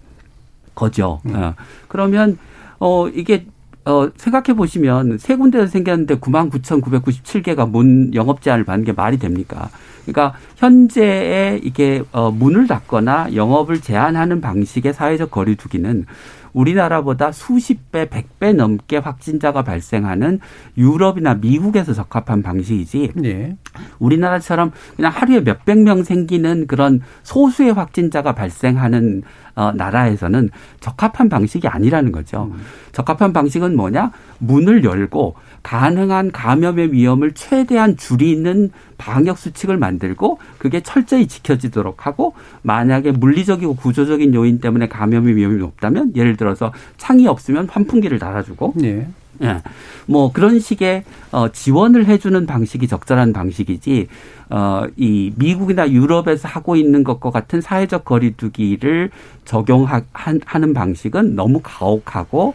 [0.74, 1.20] 거죠.
[1.24, 1.54] 어.
[1.88, 2.38] 그러면
[2.78, 3.46] 어 이게
[3.84, 9.70] 어 생각해 보시면 세 군데에서 생겼는데 99,997개가 문 영업 제한을 받는 게 말이 됩니까?
[10.04, 16.06] 그러니까 현재의 이게 어 문을 닫거나 영업을 제한하는 방식의 사회적 거리두기는
[16.54, 20.38] 우리나라보다 수십 배, 백 배 넘게 확진자가 발생하는
[20.76, 23.56] 유럽이나 미국에서 적합한 방식이지 예.
[23.98, 29.22] 우리나라처럼 그냥 하루에 몇백 명 생기는 그런 소수의 확진자가 발생하는
[29.58, 32.52] 어, 나라에서는 적합한 방식이 아니라는 거죠.
[32.92, 34.12] 적합한 방식은 뭐냐?
[34.38, 43.10] 문을 열고 가능한 감염의 위험을 최대한 줄이는 방역 수칙을 만들고 그게 철저히 지켜지도록 하고 만약에
[43.10, 49.08] 물리적이고 구조적인 요인 때문에 감염의 위험이 높다면 예를 들어서 창이 없으면 환풍기를 달아주고 예.
[49.42, 49.62] 예.
[50.06, 54.08] 뭐 그런 식의 어 지원을 해주는 방식이 적절한 방식이지
[54.50, 59.10] 어이 미국이나 유럽에서 하고 있는 것과 같은 사회적 거리두기를
[59.44, 62.54] 적용하는 방식은 너무 가혹하고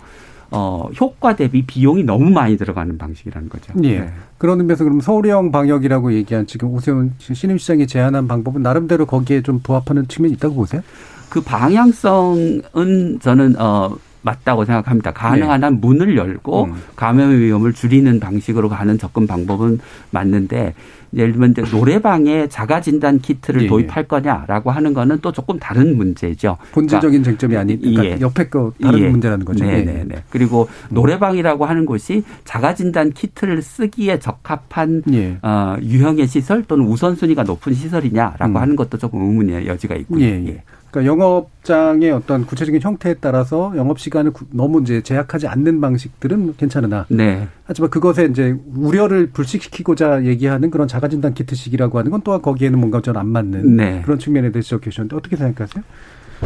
[0.56, 3.74] 어, 효과 대비 비용이 너무 많이 들어가는 방식이라는 거죠.
[3.84, 4.02] 예.
[4.02, 4.14] 네.
[4.38, 10.08] 그런 의미에서 그럼 서울형 방역이라고 얘기한 지금 오세훈 신임시장이 제안한 방법은 나름대로 거기에 좀 부합하는
[10.08, 10.84] 측면이 있다고 보세요?
[11.30, 15.12] 그 방향성은 저는 어 맞다고 생각합니다.
[15.12, 15.66] 가능한 네.
[15.66, 16.74] 한 문을 열고 음.
[16.96, 19.80] 감염의 위험을 줄이는 방식으로 가는 접근 방법은
[20.12, 20.74] 맞는데
[21.16, 23.68] 예를 들면 이제 노래방에 자가 진단 키트를 예.
[23.68, 26.58] 도입할 거냐라고 하는 거는 또 조금 다른 문제죠.
[26.72, 28.18] 본질적인 그러니까 쟁점이 아닌 그러니까 예.
[28.20, 29.10] 옆에 거 다른 예.
[29.10, 29.64] 문제라는 거죠.
[29.64, 30.24] 네, 네, 네.
[30.30, 35.38] 그리고 노래방이라고 하는 곳이 자가 진단 키트를 쓰기에 적합한 예.
[35.44, 38.58] 어, 유형의 시설 또는 우선순위가 높은 시설이냐라고 음.
[38.58, 40.24] 하는 것도 조금 의문의 여지가 있고요.
[40.24, 40.64] 예.
[40.94, 41.04] 예.
[41.04, 47.48] 그러니까 영업장의 어떤 구체적인 형태에 따라서 영업 시간을 너무 이제 제약하지 않는 방식들은 괜찮으나 네.
[47.66, 53.14] 하지만 그것에 이제 우려를 불식시키고자 얘기하는 그런 자가진단 키트식이라고 하는 건 또한 거기에는 뭔가 좀
[53.14, 54.02] 안 맞는 네.
[54.04, 55.84] 그런 측면에 대해서 지적해 주셨는데 어떻게 생각하세요?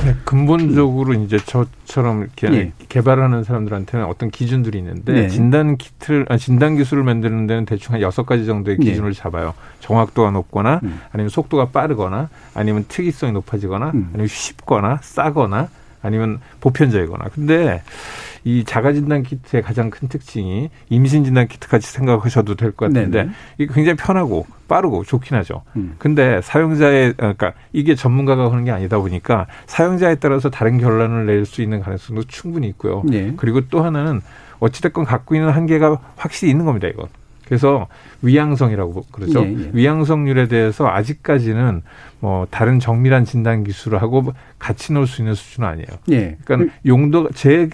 [0.04, 2.72] 네, 근본적으로 이제 저처럼 이렇게 예.
[2.90, 5.28] 개발하는 사람들한테는 어떤 기준들이 있는데 네.
[5.28, 8.86] 진단 키트를 아, 진단 기술을 만드는 데는 대충 한 여섯 가지 정도의 예.
[8.86, 9.20] 기준을 네.
[9.20, 9.54] 잡아요.
[9.80, 11.00] 정확도가 높거나 음.
[11.12, 14.10] 아니면 속도가 빠르거나 아니면 특이성이 높아지거나 음.
[14.14, 15.70] 아니면 쉽거나 싸거나
[16.02, 17.26] 아니면 보편적이거나.
[17.34, 17.82] 근데
[18.44, 23.32] 이 자가진단 키트의 가장 큰 특징이 임신진단 키트 같이 생각하셔도 될 것 같은데 네네.
[23.58, 25.64] 이게 굉장히 편하고 빠르고 좋긴 하죠.
[25.76, 25.96] 음.
[25.98, 31.46] 근데 사용자의 어, 그러니까 이게 전문가가 하는 게 아니다 보니까 사용자에 따라서 다른 결론을 낼
[31.46, 33.04] 수 있는 가능성도 충분히 있고요.
[33.06, 33.34] 네.
[33.38, 34.22] 그리고 또 하나는
[34.60, 36.88] 어찌됐건 갖고 있는 한계가 확실히 있는 겁니다.
[36.88, 37.08] 이건.
[37.48, 37.88] 그래서
[38.22, 39.44] 위양성이라고 그러죠.
[39.46, 39.70] 예, 예.
[39.74, 41.82] 위양성률에 대해서 아직까지는
[42.20, 45.88] 뭐 다른 정밀한 진단 기술을 하고 같이 놓을 수 있는 수준은 아니에요.
[46.12, 46.38] 예.
[46.44, 47.70] 그러니까 용도 제,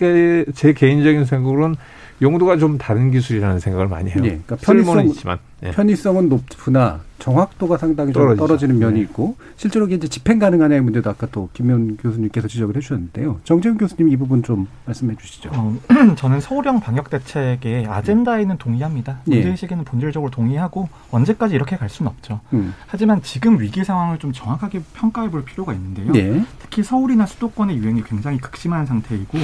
[0.53, 1.75] 제 개인적인 생각으로는
[2.23, 4.21] 용도가 좀 다른 기술이라는 생각을 많이 해요.
[4.23, 4.29] 예.
[4.29, 5.71] 그러니까 편의성, 있지만 예.
[5.71, 9.01] 편의성은 높으나 정확도가 상당히 좀 떨어지는 면이 네.
[9.01, 13.39] 있고 실제로 이제 집행 가능하냐의 문제도 아까 또 김현 교수님께서 지적을 해주셨는데요.
[13.45, 15.49] 정재훈 교수님 이 부분 좀 말씀해 주시죠.
[15.53, 15.77] 어,
[16.17, 19.19] 저는 서울형 방역 대책의 아젠다에는 동의합니다.
[19.25, 19.85] 문제의식에는 예.
[19.85, 22.41] 본질적으로 동의하고 언제까지 이렇게 갈 수는 없죠.
[22.51, 22.73] 음.
[22.87, 26.11] 하지만 지금 위기 상황을 좀 정확하게 평가해 볼 필요가 있는데요.
[26.15, 26.43] 예.
[26.59, 29.37] 특히 서울이나 수도권의 유행이 굉장히 극심한 상태이고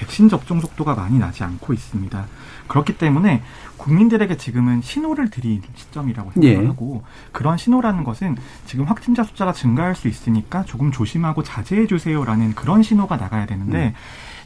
[0.00, 2.26] 백신 접종 속도가 많이 나지 않고 있습니다.
[2.68, 3.42] 그렇기 때문에
[3.76, 7.28] 국민들에게 지금은 신호를 드릴 시점이라고 생각하고 예.
[7.32, 13.16] 그런 신호라는 것은 지금 확진자 숫자가 증가할 수 있으니까 조금 조심하고 자제해 주세요라는 그런 신호가
[13.16, 13.94] 나가야 되는데 음.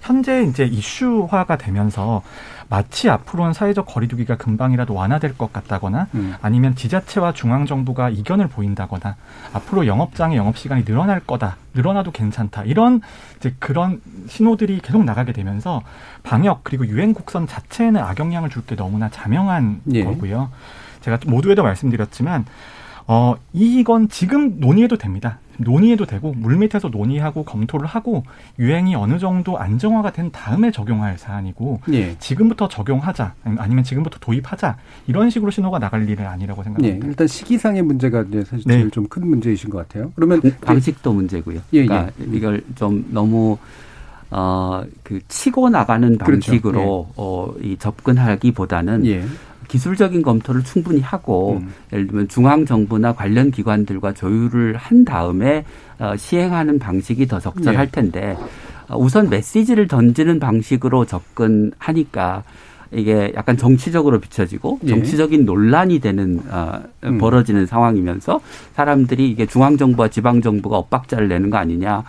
[0.05, 2.23] 현재 이제 이슈화가 되면서
[2.69, 6.35] 마치 앞으로는 사회적 거리두기가 금방이라도 완화될 것 같다거나 음.
[6.43, 9.17] 아니면 지자체와 중앙 정부가 이견을 보인다거나
[9.55, 13.01] 앞으로 영업장의 영업 시간이 늘어날 거다 늘어나도 괜찮다 이런
[13.39, 15.83] 이제 그런 신호들이 계속 나가게 되면서
[16.23, 20.05] 방역 그리고 유행 곡선 자체에는 악영향을 줄 게 너무나 자명한 예.
[20.05, 20.51] 거고요.
[21.03, 22.47] 제가 모두에도 말씀드렸지만
[23.07, 25.39] 어, 이건 지금 논의해도 됩니다.
[25.59, 28.25] 논의해도 되고 물밑에서 논의하고 검토를 하고
[28.59, 32.17] 유행이 어느 정도 안정화가 된 다음에 적용할 사안이고 예.
[32.19, 37.07] 지금부터 적용하자 아니면 지금부터 도입하자 이런 식으로 신호가 나갈 일은 아니라고 생각합니다.
[37.07, 37.09] 예.
[37.09, 38.75] 일단 시기상의 문제가 이제 사실 네.
[38.75, 40.11] 제일 좀큰 문제이신 것 같아요.
[40.17, 41.61] 그러면 방식도 문제고요.
[41.73, 42.37] 예, 그러니까 예.
[42.37, 43.59] 이걸 좀 너무
[44.31, 46.51] 어, 그 치고 나가는 그렇죠.
[46.51, 47.09] 방식으로 그렇죠.
[47.17, 49.25] 어, 이 접근하기보다는 예.
[49.69, 51.73] 기술적인 검토를 충분히 하고 음.
[51.93, 55.65] 예를 들면 중앙 정부나 관련 기관들과 조율을 한 다음에
[55.99, 57.93] 어, 시행하는 방식이 더 적절할 네.
[57.93, 58.37] 텐데
[58.89, 62.43] 어, 우선 메시지를 던지는 방식으로 접근하니까
[62.95, 64.89] 이게 약간 정치적으로 비춰지고 예.
[64.89, 67.19] 정치적인 논란이 되는 어, 음.
[67.19, 68.41] 벌어지는 상황이면서
[68.75, 72.05] 사람들이 이게 중앙 정부와 지방 정부가 엇박자를 내는 거 아니냐.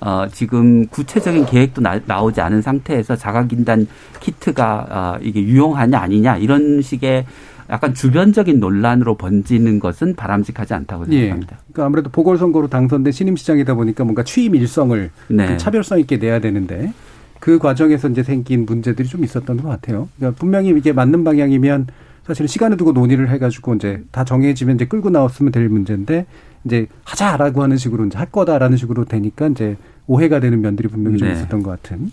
[0.00, 3.86] 어, 지금 구체적인 계획도 나, 나오지 않은 상태에서 자가 진단
[4.20, 7.26] 키트가 어, 이게 유용하냐 아니냐 이런 식의
[7.70, 11.20] 약간 주변적인 논란으로 번지는 것은 바람직하지 않다고 예.
[11.20, 11.56] 생각합니다.
[11.56, 11.72] 예.
[11.72, 15.56] 그러니까 아무래도 보궐선거로 당선된 신임 시장이다 보니까 뭔가 취임 일성을 네.
[15.56, 16.92] 차별성 있게 내야 되는데
[17.40, 20.08] 그 과정에서 이제 생긴 문제들이 좀 있었던 것 같아요.
[20.16, 21.88] 그러니까 분명히 이게 맞는 방향이면
[22.26, 26.26] 사실은 시간을 두고 논의를 해가지고 이제 다 정해지면 이제 끌고 나왔으면 될 문제인데
[26.64, 29.76] 이제 하자라고 하는 식으로 이제 할 거다라는 식으로 되니까 이제
[30.06, 31.34] 오해가 되는 면들이 분명히 좀 네.
[31.34, 32.12] 있었던 것 같은.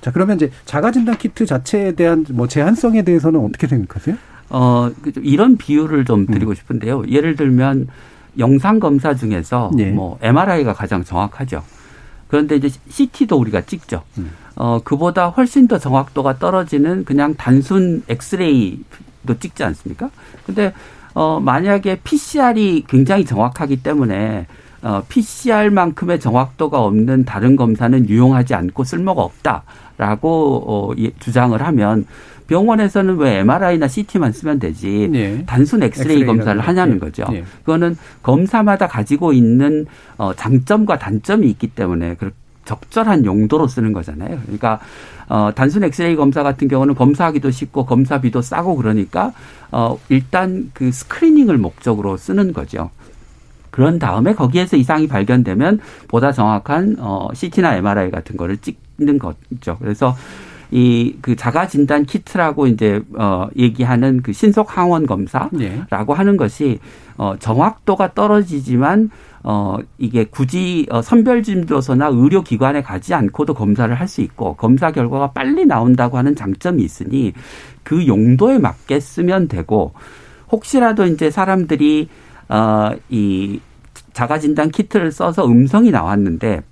[0.00, 4.16] 자 그러면 이제 자가진단 키트 자체에 대한 뭐 제한성에 대해서는 어떻게 생각하세요?
[4.48, 6.54] 어그 이런 비유를 좀 드리고 음.
[6.54, 7.04] 싶은데요.
[7.08, 7.88] 예를 들면
[8.38, 9.90] 영상 검사 중에서 네.
[9.90, 11.62] 뭐 MRI가 가장 정확하죠.
[12.28, 14.02] 그런데 이제 CT도 우리가 찍죠.
[14.18, 14.30] 음.
[14.56, 18.80] 어, 그보다 훨씬 더 정확도가 떨어지는 그냥 단순 엑스레이
[19.26, 20.10] 도 찍지 않습니까?
[20.46, 20.72] 근데
[21.14, 24.46] 어 만약에 PCR이 굉장히 정확하기 때문에
[24.82, 32.06] 어 PCR만큼의 정확도가 없는 다른 검사는 유용하지 않고 쓸모가 없다라고 어 주장을 하면
[32.46, 35.42] 병원에서는 왜 MRI나 CT만 쓰면 되지 네.
[35.46, 37.24] 단순 엑스레이, 엑스레이 검사를 하냐는 거죠.
[37.30, 37.44] 네.
[37.60, 39.86] 그거는 검사마다 가지고 있는
[40.18, 42.16] 어 장점과 단점이 있기 때문에
[42.64, 44.38] 적절한 용도로 쓰는 거잖아요.
[44.42, 44.80] 그러니까
[45.28, 49.32] 어 단순 엑스레이 검사 같은 경우는 검사하기도 쉽고 검사비도 싸고 그러니까
[49.70, 52.90] 어 일단 그 screening을 목적으로 쓰는 거죠.
[53.70, 59.76] 그런 다음에 거기에서 이상이 발견되면 보다 정확한 어 CT나 MRI 같은 거를 찍는 거죠.
[59.80, 60.14] 그래서
[60.74, 65.84] 이 그 자가 진단 키트라고 이제 어 얘기하는 그 신속 항원 검사라고 네.
[65.90, 66.80] 하는 것이
[67.16, 69.10] 어 정확도가 떨어지지만
[69.44, 75.64] 어 이게 굳이 어 선별진료소나 의료기관에 가지 않고도 검사를 할 수 있고 검사 결과가 빨리
[75.64, 77.32] 나온다고 하는 장점이 있으니
[77.84, 79.92] 그 용도에 맞게 쓰면 되고
[80.50, 82.08] 혹시라도 이제 사람들이
[82.48, 83.60] 어이
[84.12, 86.62] 자가 진단 키트를 써서 음성이 나왔는데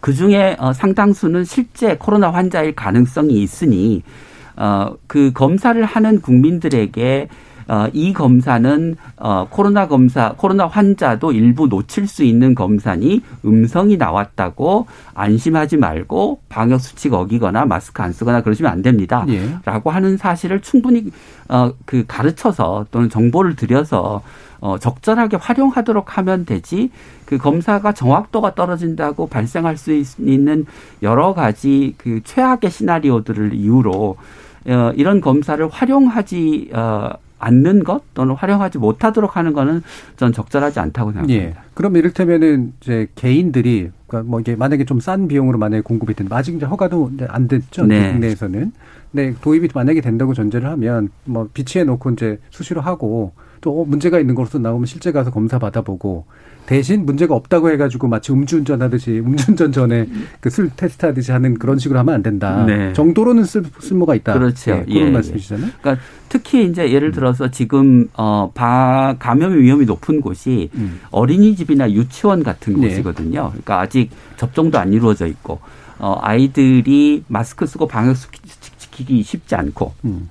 [0.00, 4.02] 그 중에 어 상당수는 실제 코로나 환자일 가능성이 있으니
[4.56, 7.28] 어 그 검사를 하는 국민들에게
[7.68, 14.86] 어, 이 검사는 어, 코로나 검사, 코로나 환자도 일부 놓칠 수 있는 검사니 음성이 나왔다고
[15.14, 19.24] 안심하지 말고 방역 수칙 어기거나 마스크 안 쓰거나 그러시면 안 됩니다.
[19.28, 19.54] 예.
[19.64, 21.10] 라고 하는 사실을 충분히
[21.48, 24.22] 어, 그 가르쳐서 또는 정보를 드려서
[24.60, 26.90] 어, 적절하게 활용하도록 하면 되지
[27.24, 30.66] 그 검사가 정확도가 떨어진다고 발생할 수 있는
[31.02, 34.16] 여러 가지 그 최악의 시나리오들을 이유로
[34.66, 39.82] 어, 이런 검사를 활용하지 어, 않는 것 또는 활용하지 못하도록 하는 거는
[40.16, 41.42] 전 적절하지 않다고 생각합니다.
[41.42, 41.54] 예.
[41.72, 46.36] 그럼 이를테면은 이제 개인들이 그러니까 뭐 이게 만약에 좀 싼 비용으로 만약에 공급이 된다.
[46.36, 47.86] 아직 이제 허가도 안 됐죠.
[47.86, 48.12] 네.
[48.12, 48.72] 국내에서는.
[49.12, 54.34] 네, 도입이 만약에 된다고 전제를 하면 뭐 비치해 놓고 이제 수시로 하고 또 문제가 있는
[54.34, 56.24] 것으로 나오면 실제 가서 검사 받아보고
[56.66, 60.06] 대신 문제가 없다고 해가지고 마치 음주운전 하듯이 음주운전 전에
[60.40, 62.64] 그 술 테스트 하듯이 하는 그런 식으로 하면 안 된다.
[62.66, 62.92] 네.
[62.92, 64.34] 정도로는 쓸, 쓸모가 있다.
[64.34, 64.72] 그렇죠.
[64.72, 65.70] 네, 그런 예, 말씀이시잖아요.
[65.80, 71.00] 그러니까 특히 이제 예를 들어서 지금 어 바, 감염의 위험이 높은 곳이 음.
[71.10, 72.88] 어린이집이나 유치원 같은 네.
[72.88, 73.48] 곳이거든요.
[73.50, 75.60] 그러니까 아직 접종도 안 이루어져 있고
[75.98, 78.16] 어 아이들이 마스크 쓰고 방역
[78.78, 80.28] 지키기 쉽지 않고 음.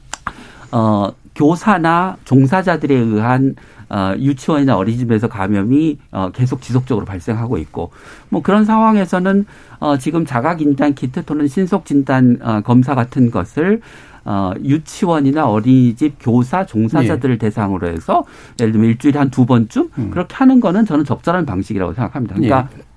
[0.72, 3.56] 어 교사나 종사자들에 의한
[3.90, 7.92] 어, 유치원이나 어린이집에서 감염이 어, 계속 지속적으로 발생하고 있고
[8.28, 9.46] 뭐 그런 상황에서는
[9.80, 13.80] 어, 지금 자가진단 키트 또는 신속진단 어, 검사 같은 것을
[14.26, 17.40] 어, 유치원이나 어린이집 교사 종사자들을 예.
[17.40, 18.26] 대상으로 해서
[18.60, 20.12] 예를 들면 일주일에 한 두 번쯤 음.
[20.12, 22.36] 그렇게 하는 거는 저는 적절한 방식이라고 생각합니다.
[22.36, 22.89] 그러니까 예.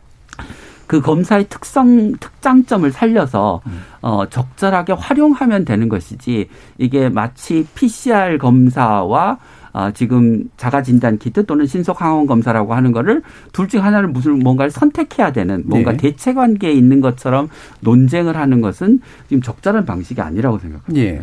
[0.92, 3.80] 그 검사의 특성 특장점을 살려서 음.
[4.02, 9.38] 어 적절하게 활용하면 되는 것이지 이게 마치 PCR 검사와
[9.72, 13.22] 어, 지금 자가진단 키트 또는 신속항원 검사라고 하는 거를
[13.54, 15.96] 둘 중 하나를 무슨 뭔가를 선택해야 되는 뭔가 네.
[15.96, 17.48] 대체 관계에 있는 것처럼
[17.80, 19.00] 논쟁을 하는 것은
[19.30, 21.02] 지금 적절한 방식이 아니라고 생각합니다.
[21.02, 21.22] 예.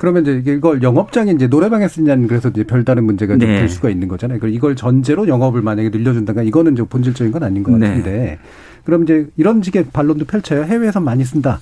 [0.00, 3.44] 그러면 이제 이걸 영업장에 이제 노래방에 쓰냐는 그래서 이제 별다른 문제가 네.
[3.44, 4.40] 될 수가 있는 거잖아요.
[4.40, 7.86] 그리고 이걸 전제로 영업을 만약에 늘려준다가 이거는 이제 본질적인 건 아닌 것 네.
[7.86, 8.10] 같은데.
[8.10, 8.38] 네.
[8.84, 10.62] 그럼 이제 이런 식의 반론도 펼쳐요.
[10.62, 11.60] 해외에서 많이 쓴다.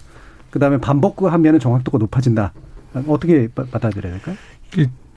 [0.51, 2.53] 그 다음에 반복하면은 정확도가 높아진다.
[3.09, 4.37] 어떻게 받아들여야 될까요?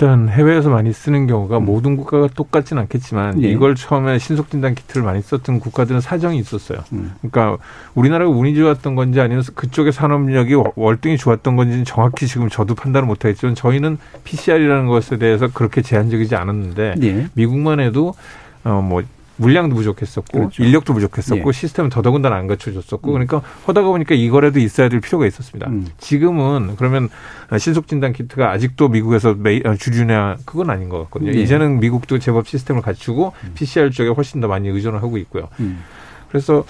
[0.02, 1.66] 일단 해외에서 많이 쓰는 경우가 음.
[1.66, 3.50] 모든 국가가 똑같지는 않겠지만 예.
[3.50, 6.80] 이걸 처음에 신속 진단 키트를 많이 썼던 국가들은 사정이 있었어요.
[6.94, 7.14] 음.
[7.22, 13.06] 그러니까 우리나라가 운이 좋았던 건지 아니면 그쪽의 산업력이 월등히 좋았던 건지는 정확히 지금 저도 판단을
[13.06, 17.28] 못 하겠지만 저희는 PCR이라는 것에 대해서 그렇게 제한적이지 않았는데 예.
[17.36, 18.16] 미국만 해도
[18.64, 19.04] 어뭐
[19.42, 20.64] 물량도 부족했었고 그렇죠.
[20.64, 21.52] 인력도 부족했었고 예.
[21.52, 23.14] 시스템은 더더군다나 안 갖춰졌었고 음.
[23.14, 25.70] 그러니까 하다가 보니까 이거라도 있어야 될 필요가 있었습니다.
[25.70, 25.88] 음.
[25.98, 27.10] 지금은 그러면
[27.58, 31.34] 신속 진단 키트가 아직도 미국에서 어, 주류냐 그건 아닌 것 같거든요.
[31.34, 31.42] 예.
[31.42, 33.52] 이제는 미국도 제법 시스템을 갖추고 음.
[33.56, 35.50] PCR 쪽에 훨씬 더 많이 의존을 하고 있고요.
[35.60, 35.84] 음.
[36.30, 36.64] 그래서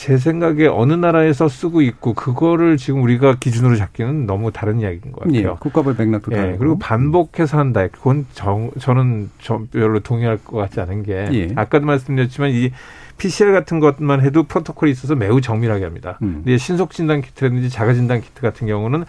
[0.00, 5.24] 제 생각에 어느 나라에서 쓰고 있고 그거를 지금 우리가 기준으로 잡기는 너무 다른 이야기인 것
[5.24, 5.38] 같아요.
[5.38, 7.86] 예, 국가별 맥락도 예, 그리고 반복해서 한다.
[7.86, 11.48] 그건 저, 저는 저 별로 동의할 것 같지 않은 게 예.
[11.54, 12.70] 아까도 말씀드렸지만 이
[13.20, 16.18] PCR 같은 것만 해도 프로토콜이 있어서 매우 정밀하게 합니다.
[16.22, 16.40] 음.
[16.42, 19.04] 근데 신속 진단 키트라든지 자가 진단 키트 같은 경우는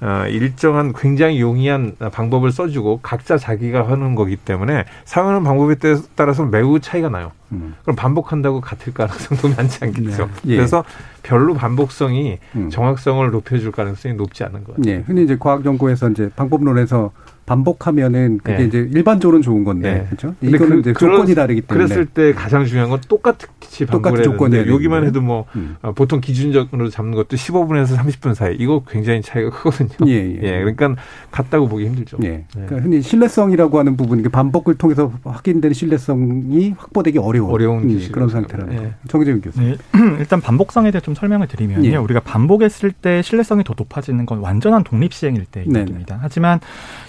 [0.00, 5.76] 어, 일정한 굉장히 용이한 방법을 써주고 각자 자기가 하는 거기 때문에 사용하는 방법에
[6.14, 7.32] 따라서 매우 차이가 나요.
[7.52, 7.74] 음.
[7.82, 10.26] 그럼 반복한다고 같을 가능성도 많지 않겠죠.
[10.42, 10.52] 네.
[10.52, 10.56] 예.
[10.56, 10.82] 그래서
[11.22, 12.70] 별로 반복성이 음.
[12.70, 14.94] 정확성을 높여줄 가능성이 높지 않은 것 같아요.
[14.94, 15.04] 예.
[15.06, 17.12] 흔히 이제 과학 연구에서 이제 방법론에서
[17.50, 18.64] 반복하면은 그게 네.
[18.66, 20.06] 이제 일반적으로는 좋은 건데 네.
[20.06, 20.36] 그렇죠?
[20.40, 23.48] 이거는 그, 이제 조건이 다르기 때문에 그랬을 때 가장 중요한 건 똑같이
[23.86, 25.76] 똑같이 조건이 여기만 해도 뭐 음.
[25.82, 29.88] 어, 보통 기준적으로 잡는 것도 15분에서 30분 사이 이거 굉장히 차이가 크거든요.
[30.06, 30.38] 예, 예.
[30.42, 30.94] 예 그러니까
[31.32, 32.18] 같다고 보기 힘들죠.
[32.22, 32.28] 예.
[32.28, 32.46] 네.
[32.52, 38.74] 그러니까 흔히 신뢰성이라고 하는 부분, 반복을 통해서 확인된 신뢰성이 확보되기 어려운, 어려운 예, 그런 상태라는
[38.74, 38.94] 예.
[39.08, 39.70] 정재훈 교수님.
[39.70, 39.98] 네.
[40.20, 41.88] 일단 반복성에 대해 좀 설명을 드리면요.
[41.90, 41.96] 예.
[41.96, 46.18] 우리가 반복했을 때 신뢰성이 더 높아지는 건 완전한 독립 시행일 때입니다.
[46.22, 46.60] 하지만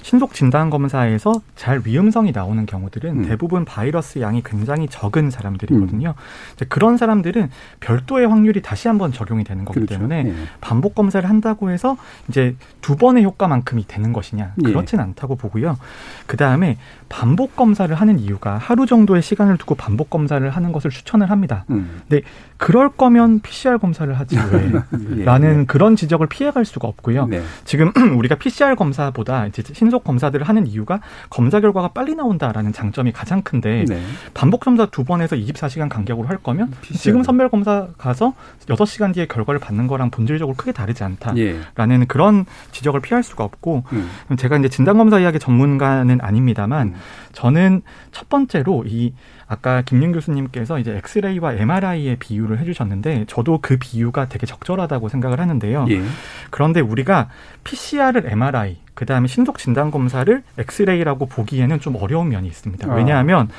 [0.01, 3.25] 신속 진단 검사에서 잘 위험성이 나오는 경우들은 음.
[3.25, 6.09] 대부분 바이러스 양이 굉장히 적은 사람들이거든요.
[6.09, 6.65] 음.
[6.69, 9.95] 그런 사람들은 별도의 확률이 다시 한번 적용이 되는 거기 그렇죠.
[9.95, 10.33] 때문에 예.
[10.61, 11.97] 반복 검사를 한다고 해서
[12.29, 14.63] 이제 두 번의 효과만큼이 되는 것이냐 예.
[14.63, 15.03] 그렇진 예.
[15.03, 15.77] 않다고 보고요.
[16.25, 16.77] 그 다음에
[17.11, 21.65] 반복 검사를 하는 이유가 하루 정도의 시간을 두고 반복 검사를 하는 것을 추천을 합니다.
[21.69, 22.01] 음.
[22.07, 24.71] 근데 그럴 거면 PCR 검사를 하지 왜?
[25.19, 25.25] 예.
[25.25, 27.27] 라는 그런 지적을 피해갈 수가 없고요.
[27.27, 27.41] 네.
[27.65, 33.41] 지금 우리가 PCR 검사보다 이제 신속 검사들을 하는 이유가 검사 결과가 빨리 나온다라는 장점이 가장
[33.41, 34.01] 큰데 네.
[34.33, 36.97] 반복 검사 두 번에서 24시간 간격으로 할 거면 PCR.
[36.97, 38.33] 지금 선별 검사 가서
[38.67, 42.05] 6시간 뒤에 결과를 받는 거랑 본질적으로 크게 다르지 않다라는 예.
[42.07, 44.09] 그런 지적을 피할 수가 없고 음.
[44.37, 47.00] 제가 이제 진단 검사 이야기 전문가는 아닙니다만 음.
[47.33, 47.81] 저는
[48.11, 49.13] 첫 번째로 이
[49.47, 55.87] 아까 김윤 교수님께서 이제 엑스레이와 MRI의 비유를 해주셨는데 저도 그 비유가 되게 적절하다고 생각을 하는데요.
[55.89, 56.01] 예.
[56.49, 57.29] 그런데 우리가
[57.63, 62.91] PCR을 MRI 그 다음에 신속 진단 검사를 엑스레이라고 보기에는 좀 어려운 면이 있습니다.
[62.91, 62.95] 아.
[62.95, 63.49] 왜냐하면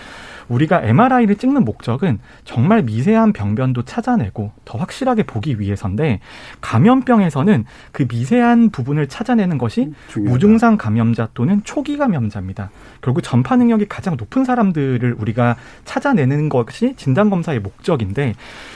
[0.53, 6.21] 우리가 MRI를 찍는 목적은 정말 미세한 병변도 찾아내고 더 확실하게 보기 위해서인데
[6.61, 10.33] 감염병에서는 그 미세한 부분을 찾아내는 것이 음, 중요하다.
[10.33, 12.71] 무증상 감염자 또는 초기 감염자입니다.
[13.01, 18.35] 결국 전파 능력이 가장 높은 사람들을 우리가 찾아내는 것이 진단 검사의 목적인데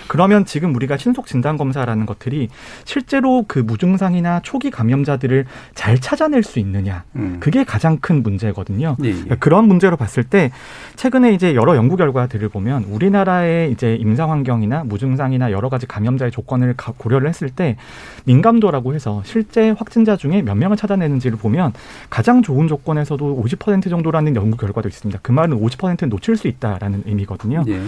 [0.08, 2.48] 그러면 지금 우리가 신속 진단 검사라는 것들이
[2.84, 7.38] 실제로 그 무증상이나 초기 감염자들을 잘 찾아낼 수 있느냐 음.
[7.40, 8.96] 그게 가장 큰 문제거든요.
[9.04, 9.36] 예, 예.
[9.40, 10.50] 그런 문제로 봤을 때
[10.96, 16.74] 최근에 이제 여러 연구 결과들을 보면 우리나라의 이제 임상 환경이나 무증상이나 여러 가지 감염자의 조건을
[16.76, 17.76] 고려를 했을 때
[18.24, 21.72] 민감도라고 해서 실제 확진자 중에 몇 명을 찾아내는지를 보면
[22.10, 25.20] 가장 좋은 조건에서도 50% 정도라는 연구 결과도 있습니다.
[25.22, 27.64] 그 말은 50%는 놓칠 수 있다라는 의미거든요.
[27.68, 27.80] 예.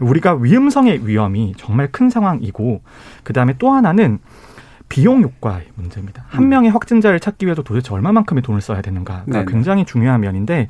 [0.00, 2.82] 우리가 위험성의 위험이 정말 큰 상황이고
[3.22, 4.18] 그 다음에 또 하나는
[4.88, 6.24] 비용 효과의 문제입니다.
[6.28, 6.48] 한 음.
[6.50, 9.44] 명의 확진자를 찾기 위해서 도대체 얼마만큼의 돈을 써야 되는가가 네네.
[9.46, 10.68] 굉장히 중요한 면인데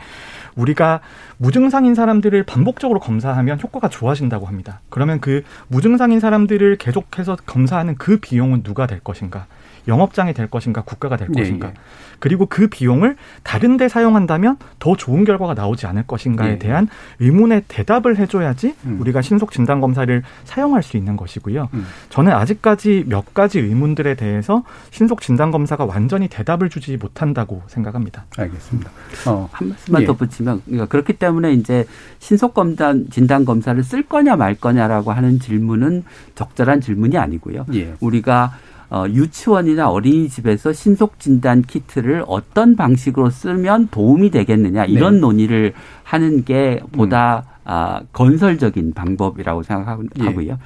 [0.54, 1.00] 우리가
[1.38, 4.80] 무증상인 사람들을 반복적으로 검사하면 효과가 좋아진다고 합니다.
[4.90, 9.46] 그러면 그 무증상인 사람들을 계속해서 검사하는 그 비용은 누가 될 것인가?
[9.88, 11.74] 영업장이 될 것인가 국가가 될 네, 것인가 예, 예.
[12.22, 16.58] 그리고 그 비용을 다른 데 사용한다면 더 좋은 결과가 나오지 않을 것인가에 예.
[16.58, 16.86] 대한
[17.18, 18.98] 의문에 대답을 해줘야지 음.
[19.00, 21.68] 우리가 신속 진단 검사를 사용할 수 있는 것이고요.
[21.74, 21.86] 음.
[22.10, 28.26] 저는 아직까지 몇 가지 의문들에 대해서 신속 진단 검사가 완전히 대답을 주지 못한다고 생각합니다.
[28.38, 28.90] 알겠습니다.
[29.26, 29.48] 어.
[29.50, 30.06] 한 말씀만 예.
[30.06, 31.86] 덧붙이면 그러니까 그렇기 때문에 이제
[32.20, 36.04] 신속 검단 진단 검사를 쓸 거냐 말 거냐라고 하는 질문은
[36.36, 37.66] 적절한 질문이 아니고요.
[37.74, 37.94] 예.
[38.00, 38.52] 우리가
[38.92, 45.20] 어, 유치원이나 어린이집에서 신속 진단 키트를 어떤 방식으로 쓰면 도움이 되겠느냐 이런 네.
[45.20, 45.72] 논의를
[46.02, 47.52] 하는 게 보다 음.
[47.64, 50.46] 아, 건설적인 방법이라고 생각하고요.
[50.46, 50.56] 예.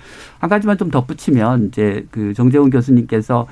[0.40, 3.46] 한 가지만 좀 덧붙이면 이제 그 정재훈 교수님께서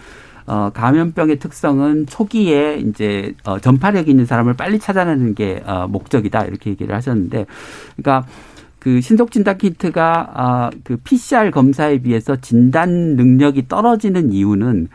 [0.46, 6.70] 어, 감염병의 특성은 초기에 이제 어, 전파력 있는 사람을 빨리 찾아내는 게 어, 목적이다 이렇게
[6.70, 7.46] 얘기를 하셨는데,
[7.96, 8.26] 그러니까
[8.84, 14.88] 그 신속 진단 키트가 아, 그 PCR 검사에 비해서 진단 능력이 떨어지는 이유는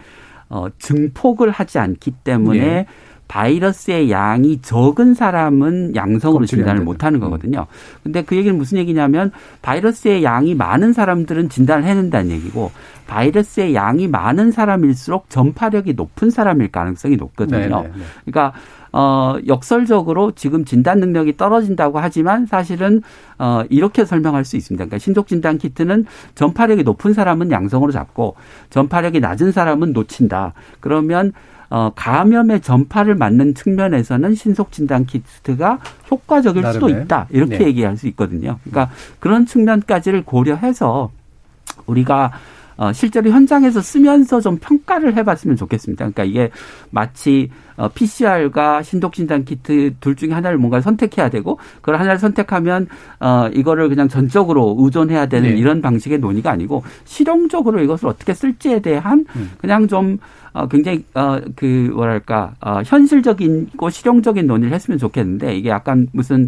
[0.47, 2.85] 어, 증폭을 하지 않기 때문에 네.
[3.27, 7.65] 바이러스의 양이 적은 사람은 양성으로 진단을 못 하는 거거든요.
[8.03, 9.31] 근데 그 얘기는 무슨 얘기냐면
[9.63, 12.71] 바이러스의 양이 많은 사람들은 진단을 해낸다는 얘기고
[13.07, 17.59] 바이러스의 양이 많은 사람일수록 전파력이 높은 사람일 가능성이 높거든요.
[17.59, 18.03] 네네 네, 네.
[18.23, 18.53] 그러니까
[18.91, 23.01] 어, 역설적으로 지금 진단 능력이 떨어진다고 하지만 사실은
[23.37, 24.85] 어, 이렇게 설명할 수 있습니다.
[24.85, 28.35] 그러니까 신속 진단 키트는 전파력이 높은 사람은 양성으로 잡고
[28.69, 30.53] 전파력이 낮은 사람은 놓친다.
[30.79, 31.33] 그러면
[31.69, 35.79] 어, 감염의 전파를 막는 측면에서는 신속 진단 키트가
[36.09, 36.73] 효과적일 나름의.
[36.73, 37.27] 수도 있다.
[37.29, 37.65] 이렇게 네.
[37.67, 38.57] 얘기할 수 있거든요.
[38.63, 41.11] 그러니까 그런 측면까지를 고려해서
[41.85, 42.31] 우리가
[42.79, 46.05] 어, 실제로 현장에서 쓰면서 좀 평가를 해봤으면 좋겠습니다.
[46.05, 46.49] 그러니까 이게
[46.91, 52.87] 마치 어, PCR과 신독진단 키트 둘 중에 하나를 뭔가 선택해야 되고 그걸 하나를 선택하면
[53.19, 55.57] 어, 이거를 그냥 전적으로 의존해야 되는 네.
[55.57, 59.51] 이런 방식의 논의가 아니고 실용적으로 이것을 어떻게 쓸지에 대한 음.
[59.57, 60.17] 그냥 좀
[60.53, 66.47] 어, 굉장히 어, 그 뭐랄까 어, 현실적인고 실용적인 논의를 했으면 좋겠는데 이게 약간 무슨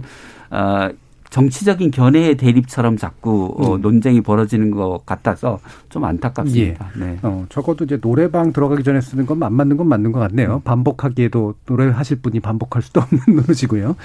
[0.50, 0.90] 어,
[1.32, 3.82] 정치적인 견해의 대립처럼 자꾸 어, 음.
[3.82, 5.60] 논쟁이 벌어지는 것 같아서
[5.90, 6.92] 좀 안타깝습니다.
[6.98, 7.00] 예.
[7.00, 7.18] 네.
[7.24, 10.56] 어, 적어도 이제 노래방 들어가기 전에 쓰는 건 안 맞는 건 맞는 것 같네요.
[10.56, 10.62] 음.
[10.62, 13.96] 반복하기에도 노래하실 분이 반복할 수도 없는 노릇이고요.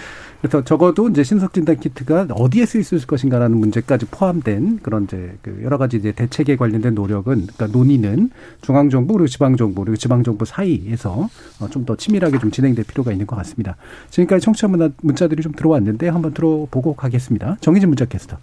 [0.41, 5.37] 그래서 적어도 이제 신속 진단 키트가 어디에 쓰일 수 있을 것인가라는 문제까지 포함된 그런 이제
[5.43, 8.31] 그 여러 가지 이제 대책에 관련된 노력은 그러니까 논의는
[8.63, 11.29] 중앙 정부 그리고 지방 정부 그리고 지방 정부 사이에서
[11.61, 13.77] 어, 좀 더 치밀하게 좀 진행될 필요가 있는 것 같습니다.
[14.11, 14.67] 지금까지 청취자
[15.03, 17.16] 문자들이 좀 들어왔는데 한번 들어보고 가겠습니다.
[17.61, 18.37] 정희진 문자 캐스터.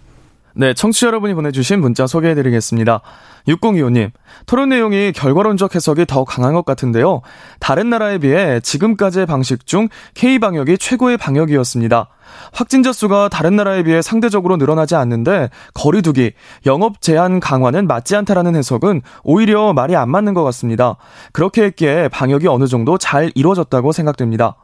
[0.56, 3.00] 네, 청취자 여러분이 보내주신 문자 소개해드리겠습니다.
[3.48, 4.12] 6025님,
[4.46, 7.22] 토론 내용이 결과론적 해석이 더 강한 것 같은데요.
[7.58, 12.08] 다른 나라에 비해 지금까지의 방식 중 K방역이 최고의 방역이었습니다.
[12.52, 16.32] 확진자 수가 다른 나라에 비해 상대적으로 늘어나지 않는데 거리두기,
[16.66, 20.96] 영업 제한 강화는 맞지 않다라는 해석은 오히려 말이 안 맞는 것 같습니다.
[21.32, 24.54] 그렇게 했기에 방역이 어느 정도 잘 이루어졌다고 생각됩니다.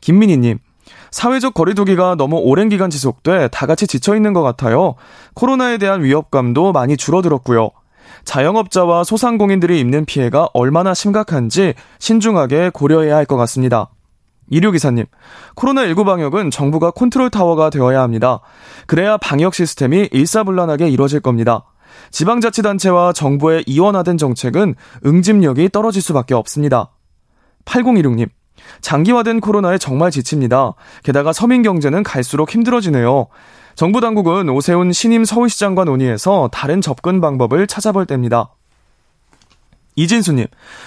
[0.00, 0.58] 김민희님,
[1.10, 4.94] 사회적 거리두기가 너무 오랜 기간 지속돼 다 같이 지쳐 있는 것 같아요.
[5.34, 7.70] 코로나에 대한 위협감도 많이 줄어들었고요.
[8.24, 13.90] 자영업자와 소상공인들이 입는 피해가 얼마나 심각한지 신중하게 고려해야 할 것 같습니다.
[14.50, 15.04] 이류기사님,
[15.56, 18.40] 코로나19 방역은 정부가 컨트롤 타워가 되어야 합니다.
[18.86, 21.64] 그래야 방역 시스템이 일사불란하게 이루어질 겁니다.
[22.10, 24.74] 지방자치단체와 정부의 이원화된 정책은
[25.04, 26.90] 응집력이 떨어질 수밖에 없습니다.
[27.66, 28.28] 8016님,
[28.80, 30.74] 장기화된 코로나에 정말 지칩니다.
[31.02, 33.26] 게다가 서민 경제는 갈수록 힘들어지네요.
[33.74, 38.50] 정부 당국은 오세훈 신임 서울시장과 논의해서 다른 접근 방법을 찾아볼 때입니다.
[39.94, 40.46] 이진수님,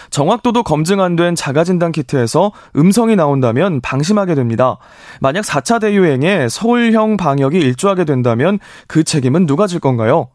[0.09, 4.77] 정확도도 검증 안 된 자가진단 키트에서 음성이 나온다면 방심하게 됩니다.
[5.19, 8.57] 만약 4차 대유행에 서울형 방역이 일조하게 된다면
[8.87, 10.29] 그 책임은 누가 질 건가요?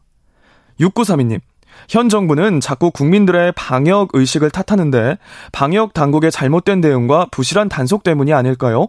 [0.78, 1.40] 6932님,
[1.88, 5.18] 현 정부는 자꾸 국민들의 방역 의식을 탓하는데
[5.52, 8.88] 방역 당국의 잘못된 대응과 부실한 단속 때문이 아닐까요?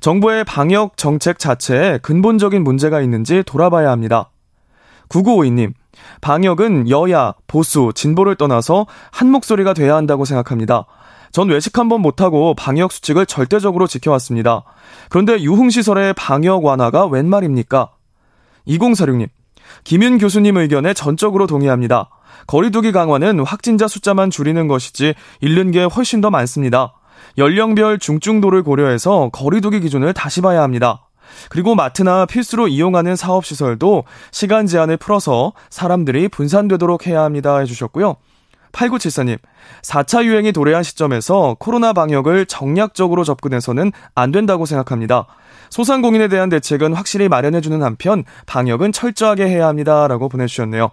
[0.00, 4.30] 정부의 방역 정책 자체에 근본적인 문제가 있는지 돌아봐야 합니다.
[5.08, 5.72] 9952님,
[6.20, 10.86] 방역은 여야, 보수, 진보를 떠나서 한 목소리가 돼야 한다고 생각합니다.
[11.32, 14.64] 전 외식 한 번 못하고 방역 수칙을 절대적으로 지켜왔습니다.
[15.10, 17.90] 그런데 유흥시설의 방역 완화가 웬 말입니까?
[18.66, 19.28] 2046님,
[19.84, 22.10] 김윤 교수님 의견에 전적으로 동의합니다.
[22.48, 26.94] 거리두기 강화는 확진자 숫자만 줄이는 것이지 잃는 게 훨씬 더 많습니다.
[27.36, 31.06] 연령별 중증도를 고려해서 거리두기 기준을 다시 봐야 합니다.
[31.50, 38.16] 그리고 마트나 필수로 이용하는 사업시설도 시간 제한을 풀어서 사람들이 분산되도록 해야 합니다 해주셨고요.
[38.72, 39.38] 8974님,
[39.82, 45.26] 4차 유행이 도래한 시점에서 코로나 방역을 정략적으로 접근해서는 안 된다고 생각합니다.
[45.68, 50.92] 소상공인에 대한 대책은 확실히 마련해주는 한편 방역은 철저하게 해야 합니다 라고 보내주셨네요.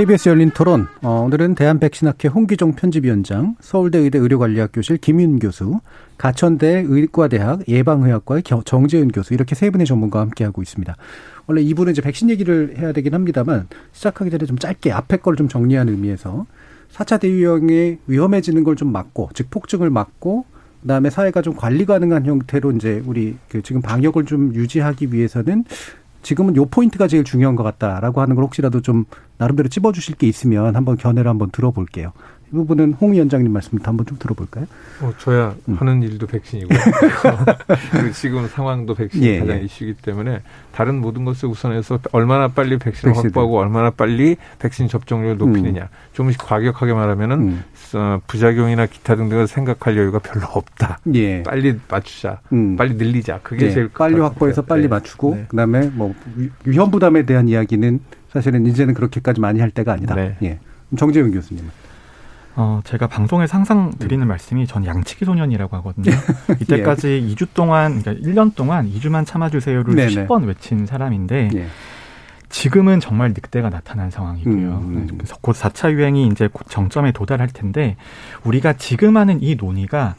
[0.00, 0.86] KBS 열린 토론.
[1.02, 5.78] 어, 오늘은 대한백신학회 홍기종 편집위원장, 서울대 의대 의료관리학교실 김윤 교수,
[6.16, 10.96] 가천대 의과대학 예방의학과의 정재은 교수 이렇게 세 분의 전문가와 함께하고 있습니다.
[11.46, 15.48] 원래 이분은 이제 백신 얘기를 해야 되긴 합니다만 시작하기 전에 좀 짧게 앞에 걸 좀
[15.48, 16.46] 정리하는 의미에서
[16.94, 20.46] 4차 대유행이 위험해지는 걸 좀 막고 즉 폭증을 막고
[20.80, 25.66] 그다음에 사회가 좀 관리 가능한 형태로 이제 우리 그 지금 방역을 좀 유지하기 위해서는
[26.22, 29.04] 지금은 요 포인트가 제일 중요한 것 같다라고 하는 걸 혹시라도 좀
[29.38, 32.12] 나름대로 찝어주실 게 있으면 한번 견해를 한번 들어볼게요.
[32.52, 34.66] 이 부분은 홍 위원장님 말씀부터 한번 좀 들어볼까요?
[35.02, 35.76] 어, 저야 음.
[35.78, 36.68] 하는 일도 백신이고
[38.14, 39.62] 지금 상황도 백신이 예, 가장 예.
[39.62, 40.40] 이슈이기 때문에
[40.72, 43.28] 다른 모든 것을 우선해서 얼마나 빨리 백신을 백신.
[43.28, 45.82] 확보하고 얼마나 빨리 백신 접종률을 높이느냐.
[45.82, 45.88] 음.
[46.12, 47.64] 조금씩 과격하게 말하면은 음.
[47.94, 50.98] 어, 부작용이나 기타 등등을 생각할 여유가 별로 없다.
[51.14, 51.42] 예.
[51.44, 52.40] 빨리 맞추자.
[52.52, 52.76] 음.
[52.76, 53.40] 빨리 늘리자.
[53.42, 53.72] 그게 네.
[53.72, 54.88] 제일 빨리 확보해서 빨리 네.
[54.88, 55.44] 맞추고 네.
[55.48, 56.14] 그다음에 뭐
[56.64, 58.00] 위험 부담에 대한 이야기는
[58.32, 60.14] 사실은 이제는 그렇게까지 많이 할 때가 아니다.
[60.16, 60.36] 네.
[60.42, 60.58] 예.
[60.96, 61.64] 정재훈 교수님.
[62.56, 64.28] 어, 제가 방송에서 항상 드리는 음.
[64.28, 66.10] 말씀이 전 양치기 소년이라고 하거든요.
[66.60, 67.34] 이때까지 예.
[67.34, 70.26] 2주 동안, 그러니까 1년 동안 2주만 참아주세요를 네네.
[70.26, 71.66] 10번 외친 사람인데, 예.
[72.48, 74.52] 지금은 정말 늑대가 나타난 상황이고요.
[74.54, 75.08] 음.
[75.16, 77.96] 그래서 곧 4차 유행이 이제 곧 정점에 도달할 텐데
[78.44, 80.16] 우리가 지금 하는 이 논의가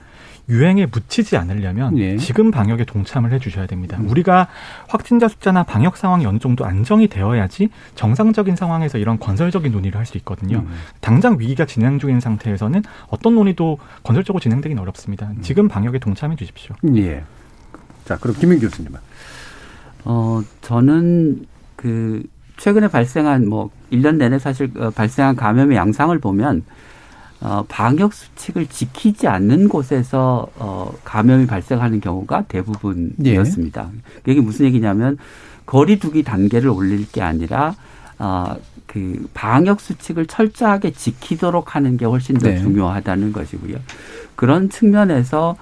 [0.52, 2.18] 유행에 묻히지 않으려면 예.
[2.18, 3.98] 지금 방역에 동참을 해주셔야 됩니다.
[4.00, 4.10] 음.
[4.10, 4.48] 우리가
[4.88, 10.18] 확진자 숫자나 방역 상황이 어느 정도 안정이 되어야지 정상적인 상황에서 이런 건설적인 논의를 할 수
[10.18, 10.58] 있거든요.
[10.58, 10.68] 음.
[11.00, 15.28] 당장 위기가 진행 중인 상태에서는 어떤 논의도 건설적으로 진행되기는 어렵습니다.
[15.28, 15.42] 음.
[15.42, 16.76] 지금 방역에 동참해 주십시오.
[16.96, 17.24] 예.
[18.04, 19.00] 자, 그럼 김민 교수님은?
[20.04, 21.46] 어, 저는
[21.78, 22.24] 그
[22.58, 26.64] 최근에 발생한 뭐 1년 내내 사실 어, 발생한 감염의 양상을 보면
[27.42, 33.90] 어, 방역 수칙을 지키지 않는 곳에서 어, 감염이 발생하는 경우가 대부분이었습니다.
[33.94, 34.32] 예.
[34.32, 35.18] 이게 무슨 얘기냐면
[35.66, 37.76] 거리두기 단계를 올릴 게 아니라
[38.20, 42.60] 어, 그 방역 수칙을 철저하게 지키도록 하는 게 훨씬 더 네.
[42.60, 43.78] 중요하다는 것이고요.
[44.36, 45.56] 그런 측면에서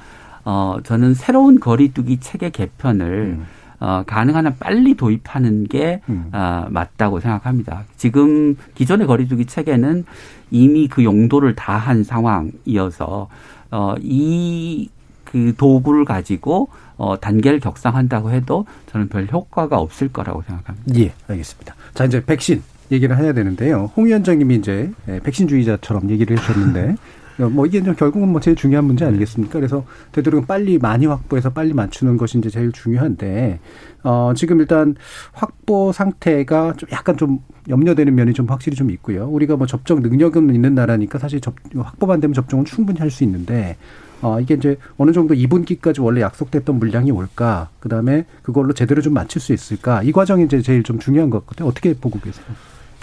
[0.44, 3.46] 어, 저는 새로운 거리두기 체계 개편을 음.
[3.80, 6.30] 어, 가능한 한 빨리 도입하는 게 음.
[6.34, 7.84] 어, 맞다고 생각합니다.
[7.98, 10.06] 지금 기존의 거리두기 체계는
[10.52, 13.30] 이미 그 용도를 다 한 상황이어서
[13.72, 14.90] 어, 이
[15.32, 21.00] 그 도구를 가지고 어, 단계를 격상한다고 해도 저는 별 효과가 없을 거라고 생각합니다.
[21.00, 21.76] 예, 알겠습니다.
[21.94, 23.92] 자, 이제 백신 얘기를 해야 되는데요.
[23.96, 26.96] 홍 위원장님이 이제 예, 백신주의자처럼 얘기를 해주셨는데
[27.48, 29.54] 뭐 이게 결국은 뭐 제일 중요한 문제 아니겠습니까?
[29.54, 33.60] 그래서 되도록 빨리 많이 확보해서 빨리 맞추는 것이 이제 제일 중요한데
[34.04, 34.96] 어 지금 일단
[35.32, 39.28] 확보 상태가 좀 약간 좀 염려되는 면이 좀 확실히 좀 있고요.
[39.28, 43.78] 우리가 뭐 접종 능력은 있는 나라니까 사실 접 확보만 되면 접종은 충분히 할 수 있는데
[44.22, 47.70] 어, 이게 이제 어느 정도 2분기까지 원래 약속됐던 물량이 올까?
[47.80, 50.04] 그 다음에 그걸로 제대로 좀 맞출 수 있을까?
[50.04, 51.70] 이 과정이 이제 제일 좀 중요한 것 같아요.
[51.70, 52.46] 어떻게 보고 계세요?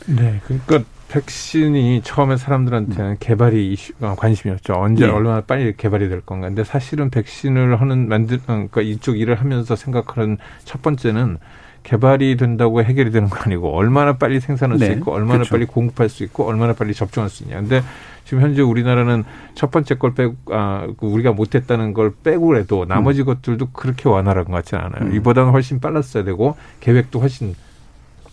[0.07, 0.41] 네.
[0.45, 3.17] 그러니까 백신이 처음에 사람들한테는 음.
[3.21, 4.75] 개발이 이슈, 어, 관심이었죠.
[4.75, 5.13] 언제 네.
[5.13, 6.49] 얼마나 빨리 개발이 될 건가.
[6.49, 11.39] 근데 사실은 백신을 하는 만들 어, 그러니까 이쪽 일을 하면서 생각하는 첫 번째는
[11.85, 14.87] 개발이 된다고 해결이 되는 거 아니고 얼마나 빨리 생산할 네.
[14.87, 15.51] 수 있고 얼마나 그렇죠.
[15.53, 17.61] 빨리 공급할 수 있고 얼마나 빨리 접종할 수 있냐.
[17.61, 17.81] 근데
[18.25, 19.23] 지금 현재 우리나라는
[19.55, 23.27] 첫 번째 걸 빼고 아그 우리가 못했다는 걸 빼고라도 나머지 음.
[23.27, 25.11] 것들도 그렇게 완화한 것 같지는 않아요.
[25.11, 25.15] 음.
[25.15, 27.55] 이보다는 훨씬 빨랐어야 되고 계획도 훨씬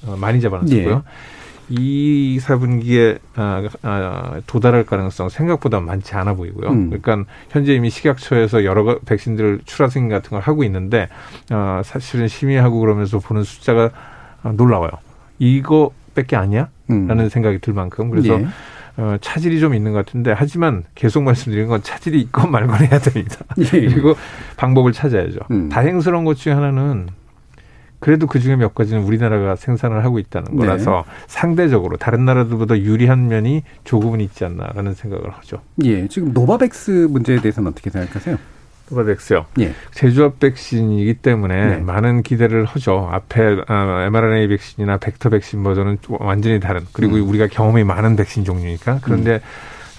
[0.07, 0.95] 어, 많이 잡아놨고요.
[0.95, 1.01] 네.
[1.69, 6.69] 이 4분기에 아, 아, 도달할 가능성 생각보다 많지 않아 보이고요.
[6.69, 6.89] 음.
[6.89, 11.09] 그러니까 현재 이미 식약처에서 여러 백신들 출하 승인 같은 걸 하고 있는데
[11.51, 13.91] 어, 사실은 심의하고 그러면서 보는 숫자가
[14.43, 14.91] 어, 놀라워요.
[15.39, 16.69] 이거밖에 아니야?
[16.89, 17.07] 음.
[17.07, 18.47] 라는 생각이 들 만큼 그래서 예.
[18.97, 23.37] 어, 차질이 좀 있는 것 같은데 하지만 계속 말씀드린 건 차질이 있건 말건 해야 됩니다.
[23.59, 23.63] 예.
[23.87, 24.15] 그리고
[24.57, 25.39] 방법을 찾아야죠.
[25.51, 25.69] 음.
[25.69, 27.07] 다행스러운 것 중에 하나는
[28.03, 30.57] 그래도 그 중에 몇 가지는 우리나라가 생산을 하고 있다는 네.
[30.57, 31.13] 거라서 네.
[31.27, 35.61] 상대적으로 다른 나라들보다 유리한 면이 조금은 있지 않나라는 생각을 하죠.
[35.85, 38.37] 예, 지금 노바백스 문제에 대해서는 어떻게 생각하세요?
[38.89, 39.45] 노바백스요.
[39.61, 39.73] 예.
[39.93, 41.77] 재조합 백신이기 때문에 네.
[41.77, 43.07] 많은 기대를 하죠.
[43.09, 47.29] 앞에 아, mRNA 백신이나 벡터 백신 버전은 완전히 다른 그리고 음.
[47.29, 49.39] 우리가 경험이 많은 백신 종류니까 그런데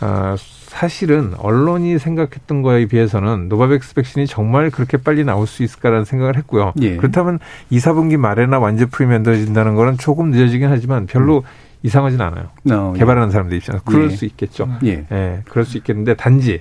[0.03, 0.07] 음.
[0.07, 0.37] 어,
[0.75, 6.73] 사실은 언론이 생각했던 거에 비해서는 노바백스 백신이 정말 그렇게 빨리 나올 수 있을까라는 생각을 했고요.
[6.81, 6.97] 예.
[6.97, 7.39] 그렇다면
[7.71, 11.43] 2, 4분기 말에나 완제품이 만들어진다는 거는 조금 늦어지긴 하지만 별로 음.
[11.85, 12.49] 이상하진 않아요.
[12.67, 13.33] No, 어, 개발하는 예.
[13.33, 14.17] 사람들 입장에서 그럴 예.
[14.17, 14.69] 수 있겠죠.
[14.85, 15.07] 예.
[15.13, 15.43] 예.
[15.49, 16.61] 그럴 수 있겠는데 단지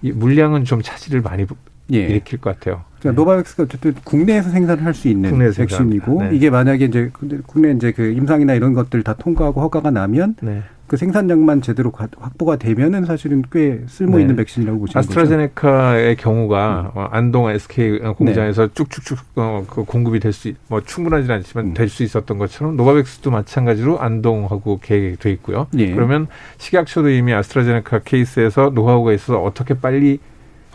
[0.00, 1.44] 이 물량은 좀 차질을 많이
[1.92, 1.98] 예.
[1.98, 2.82] 일으킬 것 같아요.
[3.00, 6.30] 그러니까 노바백스가 어쨌든 국내에서 생산을 할 수 있는 백신이고 네.
[6.32, 7.10] 이게 만약에 이제
[7.46, 10.62] 국내 이제 그 임상이나 이런 것들 다 통과하고 허가가 나면 네.
[10.90, 14.42] 그 생산량만 제대로 확보가 되면은 사실은 꽤 쓸모 있는 네.
[14.42, 16.98] 백신이라고 보시면 아스트라제네카의 경우가 음.
[16.98, 18.74] 어, 안동 SK 공장에서 네.
[18.74, 21.74] 쭉쭉쭉 어, 그 공급이 될 수, 뭐 충분하지는 않지만 음.
[21.74, 25.68] 될수 있었던 것처럼 노바백스도 마찬가지로 안동하고 계획돼 있고요.
[25.78, 25.94] 예.
[25.94, 26.26] 그러면
[26.58, 30.18] 식약처도 이미 아스트라제네카 케이스에서 노하우가 있어서 어떻게 빨리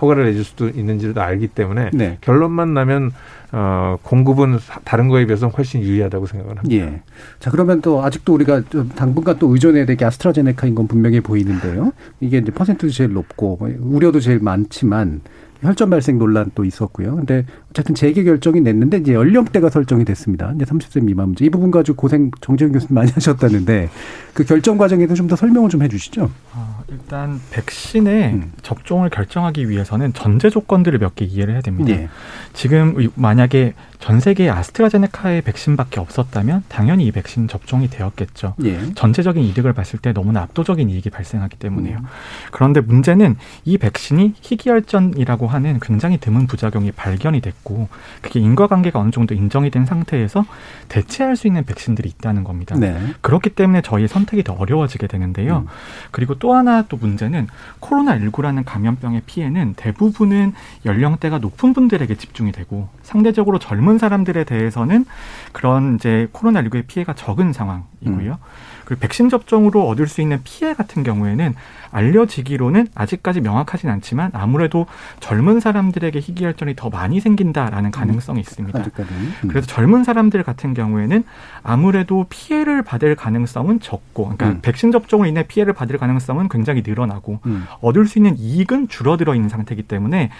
[0.02, 2.18] 허가를 내줄 수도 있는지를 알기 때문에 네.
[2.22, 3.12] 결론만 나면
[3.52, 6.76] 어, 공급은 다른 거에 비해서 훨씬 유리하다고 생각을 합니다.
[6.76, 7.02] 예.
[7.39, 8.64] 자, 그러면 또 아직도 우리가
[8.96, 11.93] 당분간 또 의존해야 될 게 아스트라제네카인 건 분명해 보이는데요.
[12.20, 15.22] 이게 이제 퍼센트도 제일 높고 뭐 우려도 제일 많지만
[15.66, 17.16] 혈전 발생 논란 도 있었고요.
[17.16, 20.51] 근데 어쨌든 재개 결정이 냈는데 이제 연령대가 설정이 됐습니다.
[20.55, 21.45] 이제 30세 미만 문제.
[21.45, 23.89] 이 부분 가지고 고생 정재훈 교수님 많이 하셨다는데
[24.34, 26.30] 그 결정 과정에 대해서 좀 더 설명을 좀 해주시죠.
[26.53, 28.51] 아, 일단 백신의 음.
[28.61, 31.91] 접종을 결정하기 위해서는 전제 조건들을 몇 개 이해를 해야 됩니다.
[31.91, 32.09] 예.
[32.53, 33.74] 지금 만약에
[34.06, 38.53] 전 세계에 아스트라제네카의 백신밖에 없었다면 당연히 이 백신 접종이 되었겠죠.
[38.64, 38.93] 예.
[38.93, 41.97] 전체적인 이득을 봤을 때 너무나 압도적인 이익이 발생하기 때문에요.
[41.97, 42.06] 음.
[42.51, 47.89] 그런데 문제는 이 백신이 희귀혈전이라고 하는 굉장히 드문 부작용이 발견이 됐고
[48.22, 50.45] 그게 인과관계가 어느 정도 인정이 된 상태에서
[50.88, 52.76] 대체할 수 있는 백신들이 있다는 겁니다.
[52.78, 52.95] 네.
[53.22, 55.66] 그렇기 때문에 저희 선택이 더 어려워지게 되는데요.
[55.66, 55.68] 음.
[56.12, 57.47] 그리고 또 하나 또 문제는
[57.80, 60.53] 코로나19라는 감염병의 피해는 대부분은
[60.86, 65.06] 연령대가 높은 분들에게 집중이 되고 상대적으로 젊은 젊은 사람들에 대해서는
[65.52, 68.32] 그런 이제 코로나19의 피해가 적은 상황이고요.
[68.32, 68.38] 음.
[68.86, 71.56] 그리고 백신 접종으로 얻을 수 있는 피해 같은 경우에는
[71.96, 74.86] 알려지기로는 아직까지 명확하진 않지만 아무래도
[75.22, 77.91] 젊은 사람들에게 희귀혈전이 더 많이 생긴다라는 음.
[77.91, 78.84] 가능성이 있습니다.
[79.00, 79.34] 음.
[79.48, 81.24] 그래서 젊은 사람들 같은 경우에는
[81.64, 84.60] 아무래도 피해를 받을 가능성은 적고, 그러니까 음.
[84.62, 87.66] 백신 접종으로 인해 피해를 받을 가능성은 굉장히 늘어나고 음.
[87.80, 90.32] 얻을 수 있는 이익은 줄어들어 있는 상태이기 때문에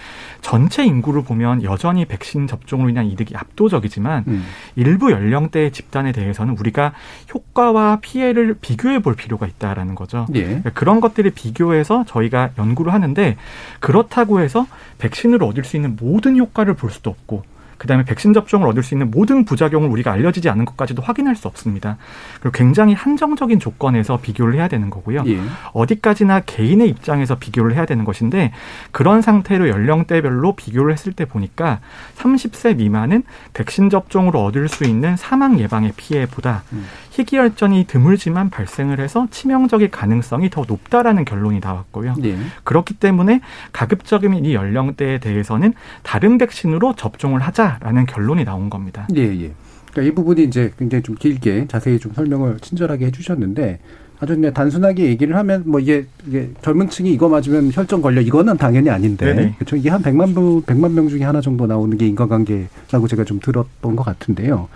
[0.41, 4.43] 전체 인구를 보면 여전히 백신 접종으로 인한 이득이 압도적이지만 음.
[4.76, 6.93] 일부 연령대 집단에 대해서는 우리가
[7.34, 10.26] 효과와 피해를 비교해 볼 필요가 있다라는 거죠.
[10.34, 10.43] 예.
[10.43, 13.38] 그러니까 그런 것들이 비 교해서 저희가 연구를 하는데
[13.80, 14.68] 그렇다고 해서
[14.98, 17.43] 백신으로 얻을 수 있는 모든 효과를 볼 수도 없고
[17.78, 21.97] 그다음에 백신 접종을 얻을 수 있는 모든 부작용을 우리가 알려지지 않은 것까지도 확인할 수 없습니다.
[22.39, 25.23] 그리고 굉장히 한정적인 조건에서 비교를 해야 되는 거고요.
[25.28, 25.39] 예.
[25.73, 28.51] 어디까지나 개인의 입장에서 비교를 해야 되는 것인데
[28.91, 31.80] 그런 상태로 연령대별로 비교를 했을 때 보니까
[32.17, 33.23] 30세 미만은
[33.53, 36.86] 백신 접종으로 얻을 수 있는 사망 예방의 피해보다 음.
[37.11, 42.15] 희귀 혈전이 드물지만 발생을 해서 치명적일 가능성이 더 높다라는 결론이 나왔고요.
[42.23, 42.38] 예.
[42.63, 45.73] 그렇기 때문에 가급적이면 이 연령대에 대해서는
[46.03, 49.07] 다른 백신으로 접종을 하자 라는 결론이 나온 겁니다.
[49.16, 49.51] 예, 예.
[49.91, 53.80] 그러니까 이 부분이 이제 굉장히 좀 길게 자세히 좀 설명을 친절하게 해주셨는데
[54.20, 58.57] 아주 그냥 단순하게 얘기를 하면 뭐 이게, 이게 젊은 층이 이거 맞으면 혈전 걸려 이거는
[58.57, 63.39] 당연히 아닌데 그렇죠 이게 한 백만 명백만명 중에 하나 정도 나오는 게 인과관계라고 제가 좀
[63.39, 64.70] 들었던 것 같은데요.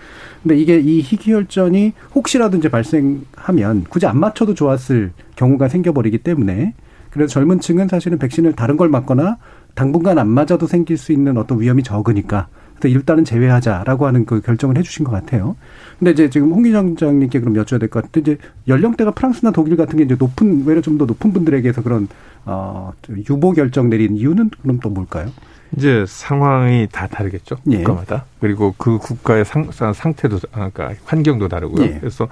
[0.44, 6.74] 근데 이게 이 희귀혈전이 혹시라도 이제 발생하면 굳이 안 맞춰도 좋았을 경우가 생겨버리기 때문에
[7.10, 9.38] 그래서 젊은 층은 사실은 백신을 다른 걸 맞거나
[9.74, 12.48] 당분간 안 맞아도 생길 수 있는 어떤 위험이 적으니까
[12.88, 15.56] 일단은 제외하자라고 하는 그 결정을 해주신 것 같아요.
[15.98, 19.98] 근데 이제 지금 홍 기장님께 그럼 여쭤야 될 것 같은데 이제 연령대가 프랑스나 독일 같은
[19.98, 22.08] 게 이제 높은 외려 좀 더 높은 분들에게서 그런
[22.46, 22.94] 어
[23.30, 25.28] 유보 결정 내린 이유는 그럼 또 뭘까요?
[25.78, 27.78] 이제 상황이 다 다르겠죠 예.
[27.78, 28.38] 국가마다 예.
[28.40, 31.86] 그리고 그 국가의 상, 상태도 아, 그러니까 환경도 다르고요.
[31.86, 31.98] 예.
[32.00, 32.28] 그래서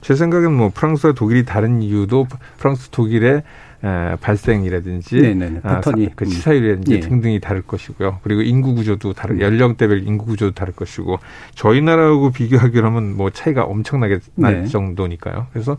[0.00, 2.26] 제 생각엔 뭐 프랑스와 독일이 다른 이유도
[2.58, 3.42] 프랑스 독일의 에,
[4.20, 7.00] 발생이라든지 네네네, 아, 사, 그 치사율이라든지 예.
[7.00, 8.18] 등등이 다를 것이고요.
[8.22, 9.40] 그리고 인구 구조도 다른 음.
[9.40, 11.18] 연령대별 인구 구조도 다를 것이고
[11.54, 14.66] 저희 나라하고 비교하기로 하면 뭐 차이가 엄청나게 날 네.
[14.68, 15.46] 정도니까요.
[15.52, 15.78] 그래서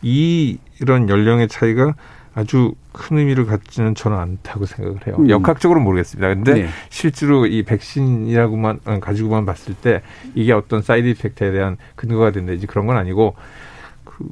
[0.00, 1.94] 이 이런 연령의 차이가
[2.34, 5.16] 아주 큰 의미를 갖지는 저는 않다고 생각을 해요.
[5.18, 5.28] 음.
[5.28, 6.28] 역학적으로 모르겠습니다.
[6.28, 6.68] 근데 네.
[6.88, 10.00] 실제로 이 백신이라고만 어, 가지고만 봤을 때
[10.34, 13.34] 이게 어떤 side effect에 대한 근거가 된다든지 그런 건 아니고
[14.04, 14.24] 그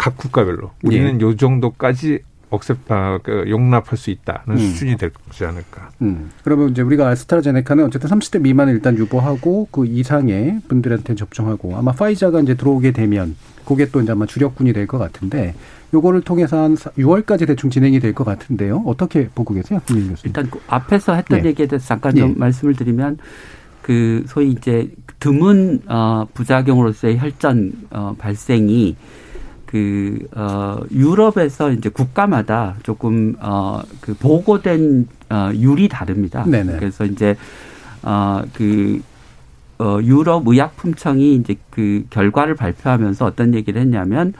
[0.00, 1.24] 각 국가별로 우리는 네.
[1.26, 4.58] 요 정도까지 accept 아, 그 용납할 수 있다는 음.
[4.58, 5.90] 수준이 되지 않을까.
[6.02, 6.30] 음.
[6.42, 12.40] 그러면 이제 우리가 아스트라제네카는 어쨌든 30대 미만을 일단 유보하고 그 이상의 분들한테 접종하고 아마 파이자가
[12.40, 15.54] 이제 들어오게 되면 그게 또 이제 아마 주력군이 될 것 같은데
[15.94, 18.82] 요거를 통해서 한 6월까지 대충 진행이 될 것 같은데요.
[18.86, 19.80] 어떻게 보고 계세요?
[20.24, 21.48] 일단 그 앞에서 했던 네.
[21.50, 22.34] 얘기에 대해서 잠깐 좀 네.
[22.38, 23.18] 말씀을 드리면
[23.82, 24.88] 그 소위 이제
[25.18, 28.96] 드문 어 부작용으로서의 혈전 어 발생이
[29.70, 36.44] 그, 어, 유럽에서 이제 국가마다 조금, 어, 그 보고된, 어, 율이 다릅니다.
[36.44, 36.76] 네네.
[36.80, 37.36] 그래서 이제,
[38.02, 39.00] 어, 그,
[39.78, 44.32] 어, 유럽 의약품청이 이제 그 결과를 발표하면서 어떤 얘기를 했냐면,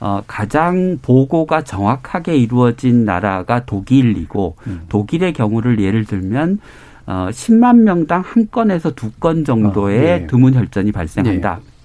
[0.00, 4.80] 어, 가장 보고가 정확하게 이루어진 나라가 독일이고, 음.
[4.88, 6.58] 독일의 경우를 예를 들면,
[7.06, 10.26] 어, 10만 명당 한 건에서 두 건 정도의 어, 네.
[10.26, 11.60] 드문 혈전이 발생한다.
[11.62, 11.75] 네.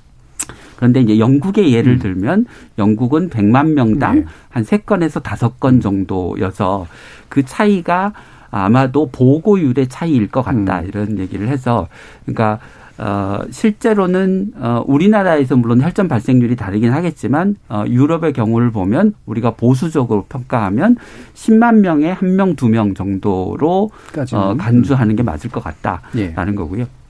[0.82, 2.00] 그런데 이제 영국의 예를 음.
[2.00, 2.46] 들면
[2.80, 4.26] 영국은 100만 명당 네.
[4.50, 6.88] 한세 건에서 다섯 건 정도여서
[7.30, 8.14] 그 차이가
[8.50, 10.88] 아마도 보고율의 차이일 것 같다 음.
[10.88, 11.88] 이런 얘기를 해서
[12.26, 12.60] 그러니까
[12.98, 20.26] 어 실제로는 어 우리나라에서 물론 혈전 발생률이 다르긴 하겠지만 어 유럽의 경우를 보면 우리가 보수적으로
[20.30, 20.98] 평가하면
[21.36, 23.92] 10만 명에 한 명, 두명 정도로
[24.34, 26.56] 어 간주하는 게 맞을 것 같다라는 예.
[26.56, 27.01] 거고요.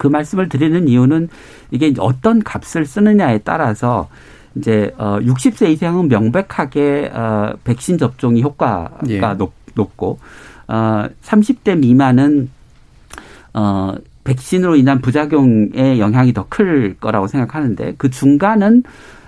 [0.00, 1.28] 그 말씀을 드리는 이유는
[1.70, 4.08] 이게 어떤 값을 쓰느냐에 따라서
[4.56, 9.20] 이제 어 60세 이상은 명백하게 어 백신 접종이 효과가 예.
[9.36, 10.18] 높, 높고
[10.68, 12.48] 어 30대 미만은
[13.52, 13.94] 어
[14.24, 18.82] 백신으로 인한 부작용의 영향이 더 클 거라고 생각하는데 그 중간은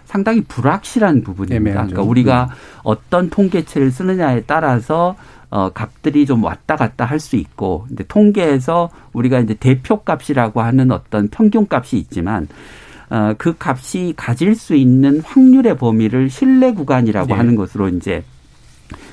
[0.06, 1.56] 상당히 불확실한 부분입니다.
[1.56, 1.88] 애매하죠.
[1.88, 2.56] 그러니까 우리가 음.
[2.82, 5.16] 어떤 통계치를 쓰느냐에 따라서
[5.52, 10.90] 어, 값들이 좀 왔다 갔다 할 수 있고, 근데 통계에서 우리가 이제 대표 값이라고 하는
[10.90, 12.48] 어떤 평균 값이 있지만,
[13.10, 17.34] 어, 그 값이 가질 수 있는 확률의 범위를 신뢰 구간이라고 네.
[17.34, 18.24] 하는 것으로 이제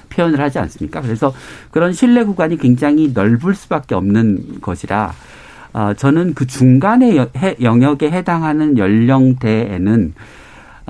[0.10, 1.02] 표현을 하지 않습니까?
[1.02, 1.34] 그래서
[1.72, 5.14] 그런 신뢰 구간이 굉장히 넓을 수밖에 없는 것이라,
[5.74, 7.28] 어, 저는 그 중간의
[7.62, 10.14] 영역에 해당하는 연령대에는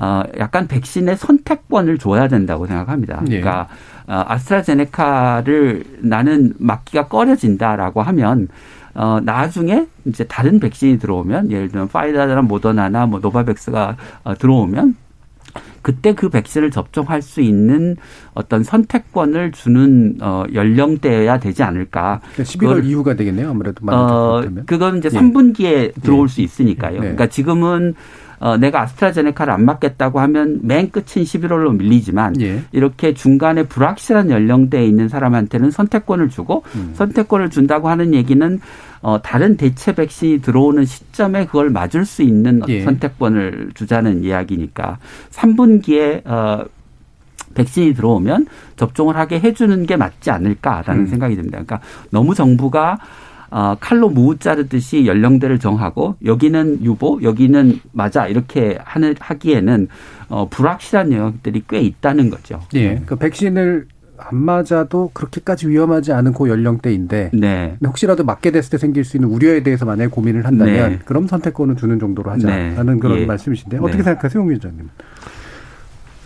[0.02, 3.20] 어, 약간 백신의 선택권을 줘야 된다고 생각합니다.
[3.20, 3.40] 네.
[3.40, 3.68] 그러니까
[4.06, 8.48] 어, 아스트라제네카를 나는 맞기가 꺼려진다라고 하면
[8.94, 14.96] 어, 나중에 이제 다른 백신이 들어오면 예를 들면 화이자나 모더나나 뭐 노바백스가 어, 들어오면
[15.82, 17.96] 그때 그 백신을 접종할 수 있는
[18.34, 22.20] 어떤 선택권을 주는 어 연령대여야 되지 않을까.
[22.34, 23.50] 그러니까 11월 이후가 되겠네요.
[23.50, 25.18] 아무래도 어 그건 이제 예.
[25.18, 26.32] 3분기에 들어올 예.
[26.32, 26.96] 수 있으니까요.
[26.96, 27.00] 예.
[27.00, 27.94] 그러니까 지금은
[28.40, 32.62] 어, 내가 아스트라제네카를 안 맞겠다고 하면 맨 끝인 11월로 밀리지만 예.
[32.72, 36.92] 이렇게 중간에 불확실한 연령대에 있는 사람한테는 선택권을 주고 음.
[36.94, 38.60] 선택권을 준다고 하는 얘기는
[39.02, 42.82] 어, 다른 대체 백신이 들어오는 시점에 그걸 맞을 수 있는 예.
[42.82, 44.98] 선택권을 주자는 이야기니까
[45.30, 46.64] 3분기에 어,
[47.54, 51.06] 백신이 들어오면 접종을 하게 해주는 게 맞지 않을까라는 음.
[51.06, 51.58] 생각이 듭니다.
[51.58, 51.80] 그러니까
[52.10, 52.98] 너무 정부가
[53.50, 59.88] 어, 칼로 무 자르듯이 연령대를 정하고 여기는 유보, 여기는 맞아 이렇게 하는 하기에는
[60.28, 62.60] 어, 불확실한 영역들이 꽤 있다는 거죠.
[62.74, 63.02] 예.
[63.06, 63.86] 그 백신을
[64.22, 67.76] 안 맞아도 그렇게까지 위험하지 않은 고 연령대인데 네.
[67.84, 70.98] 혹시라도 맞게 됐을 때 생길 수 있는 우려에 대해서 만약에 고민을 한다면 네.
[71.04, 73.00] 그럼 선택권을 주는 정도로 하자라는 네.
[73.00, 73.26] 그런 예.
[73.26, 74.02] 말씀이신데 어떻게 네.
[74.04, 74.88] 생각하세요, 홍 위원장님?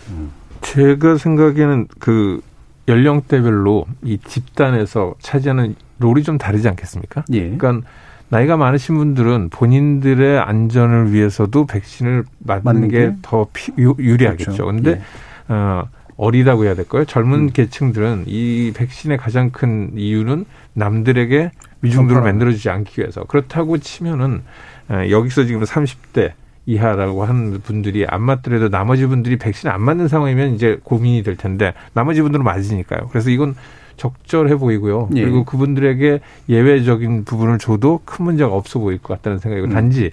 [0.09, 0.29] 음.
[0.61, 2.41] 제가 생각에는 그
[2.87, 7.25] 연령대별로 이 집단에서 차지하는 롤이 좀 다르지 않겠습니까?
[7.33, 7.55] 예.
[7.55, 7.87] 그러니까
[8.29, 14.51] 나이가 많으신 분들은 본인들의 안전을 위해서도 백신을 맞는, 게 더 유리하겠죠.
[14.51, 14.65] 그렇죠.
[14.65, 15.53] 근데 예.
[15.53, 15.87] 어
[16.17, 17.03] 어리다고 해야 될까요?
[17.05, 17.49] 젊은 음.
[17.51, 24.41] 계층들은 이 백신의 가장 큰 이유는 남들에게 위중도를 만들어주지 않기 위해서 그렇다고 치면은
[24.89, 26.31] 여기서 지금 30대
[26.67, 31.73] 이하라고 하는 분들이 안 맞더라도 나머지 분들이 백신 안 맞는 상황이면 이제 고민이 될 텐데
[31.93, 33.09] 나머지 분들은 맞으니까요.
[33.09, 33.55] 그래서 이건
[33.97, 35.09] 적절해 보이고요.
[35.15, 35.21] 예.
[35.21, 36.19] 그리고 그분들에게
[36.49, 39.73] 예외적인 부분을 줘도 큰 문제가 없어 보일 것 같다는 생각이고 음.
[39.73, 40.11] 단지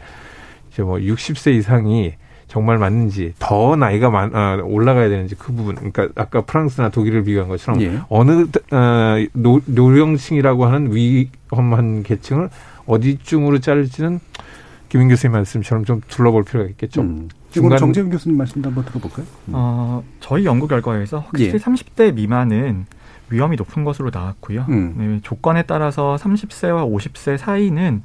[0.70, 2.14] 이제 뭐 60세 이상이
[2.48, 7.48] 정말 맞는지 더 나이가 많, 어, 올라가야 되는지 그 부분 그러니까 아까 프랑스나 독일을 비교한
[7.48, 7.98] 것처럼 예.
[8.08, 12.50] 어느 어, 노, 노령층이라고 하는 위험한 계층을
[12.86, 14.20] 어디쯤으로 자를지는
[14.90, 17.00] 김인 교수님 말씀처럼 좀 둘러볼 필요가 있겠죠.
[17.00, 17.30] 음.
[17.50, 19.24] 중간 정재훈 교수님 말씀도 한번 들어볼까요?
[19.48, 19.52] 음.
[19.54, 21.58] 어, 저희 연구 결과에서 확실히 예.
[21.58, 22.84] 30대 미만은
[23.30, 24.66] 위험이 높은 것으로 나왔고요.
[24.68, 24.94] 음.
[24.96, 28.02] 네, 조건에 따라서 30세와 50세 사이는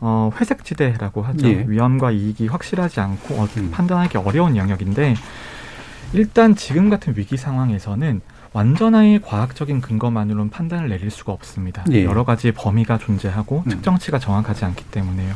[0.00, 1.48] 어, 회색지대라고 하죠.
[1.48, 1.64] 예.
[1.66, 3.70] 위험과 이익이 확실하지 않고 어, 음.
[3.70, 5.14] 판단하기 어려운 영역인데
[6.12, 8.20] 일단 지금 같은 위기 상황에서는
[8.52, 11.84] 완전하게 과학적인 근거만으로는 판단을 내릴 수가 없습니다.
[11.92, 12.04] 예.
[12.04, 13.70] 여러 가지 범위가 존재하고 음.
[13.70, 15.34] 측정치가 정확하지 않기 때문에요.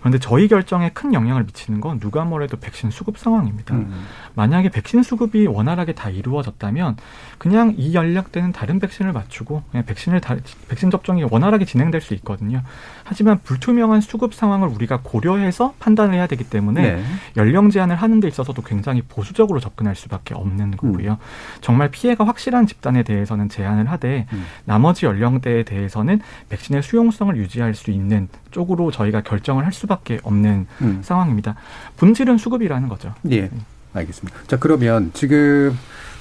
[0.00, 3.74] 그런데 저희 결정에 큰 영향을 미치는 건 누가 뭐래도 백신 수급 상황입니다.
[3.74, 4.06] 음.
[4.34, 6.96] 만약에 백신 수급이 원활하게 다 이루어졌다면
[7.38, 10.36] 그냥 이 연령대는 다른 백신을 맞추고 그냥 백신을 다,
[10.68, 12.62] 백신 접종이 원활하게 진행될 수 있거든요.
[13.04, 17.04] 하지만 불투명한 수급 상황을 우리가 고려해서 판단을 해야 되기 때문에 네.
[17.36, 21.12] 연령 제한을 하는 데 있어서도 굉장히 보수적으로 접근할 수밖에 없는 거고요.
[21.12, 21.16] 음.
[21.60, 24.44] 정말 피해가 확실한 집단에 대해서는 제한을 하되 음.
[24.64, 30.98] 나머지 연령대에 대해서는 백신의 수용성을 유지할 수 있는 쪽으로 저희가 결정을 할 수밖에 없는 음.
[31.02, 31.54] 상황입니다.
[31.96, 33.14] 본질은 수급이라는 거죠.
[33.30, 33.42] 예.
[33.42, 33.50] 네.
[33.92, 34.38] 알겠습니다.
[34.46, 35.76] 자, 그러면 지금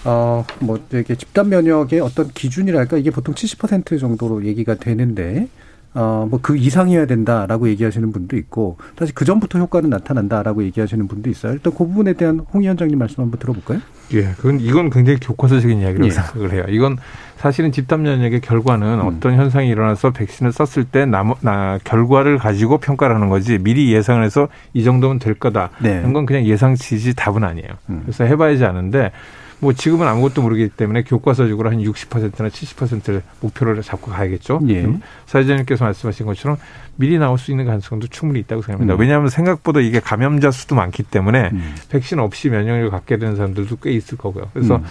[0.05, 5.49] 어, 뭐, 이게 집단 면역의 어떤 기준이랄까, 이게 보통 70% 정도로 얘기가 되는데,
[5.93, 11.29] 어, 뭐 그 이상이어야 된다라고 얘기하시는 분도 있고, 사실 그 전부터 효과는 나타난다라고 얘기하시는 분도
[11.29, 11.53] 있어요.
[11.53, 13.81] 일단 그 부분에 대한 홍 위원장님 말씀 한번 들어볼까요?
[14.13, 16.11] 예, 그건, 이건 굉장히 교과서적인 이야기라고 예.
[16.11, 16.65] 생각을 해요.
[16.69, 16.97] 이건
[17.39, 19.07] 사실은 집단 면역의 결과는 음.
[19.07, 24.21] 어떤 현상이 일어나서 백신을 썼을 때 남, 나, 결과를 가지고 평가를 하는 거지 미리 예상을
[24.21, 25.69] 해서 이 정도면 될 거다.
[25.79, 26.03] 네.
[26.07, 27.69] 이건 그냥 예상치지 답은 아니에요.
[27.89, 28.01] 음.
[28.03, 29.13] 그래서 해봐야지 아는데
[29.59, 34.59] 뭐 지금은 아무것도 모르기 때문에 교과서적으로 한 60%나 70%를 목표를 잡고 가야겠죠.
[34.67, 34.83] 예.
[34.83, 35.01] 음.
[35.25, 36.57] 사회자님께서 말씀하신 것처럼
[36.97, 38.95] 미리 나올 수 있는 가능성도 충분히 있다고 생각합니다.
[38.95, 38.99] 음.
[38.99, 41.75] 왜냐하면 생각보다 이게 감염자 수도 많기 때문에 음.
[41.87, 44.49] 백신 없이 면역력을 갖게 되는 사람들도 꽤 있을 거고요.
[44.53, 44.83] 그래서 음.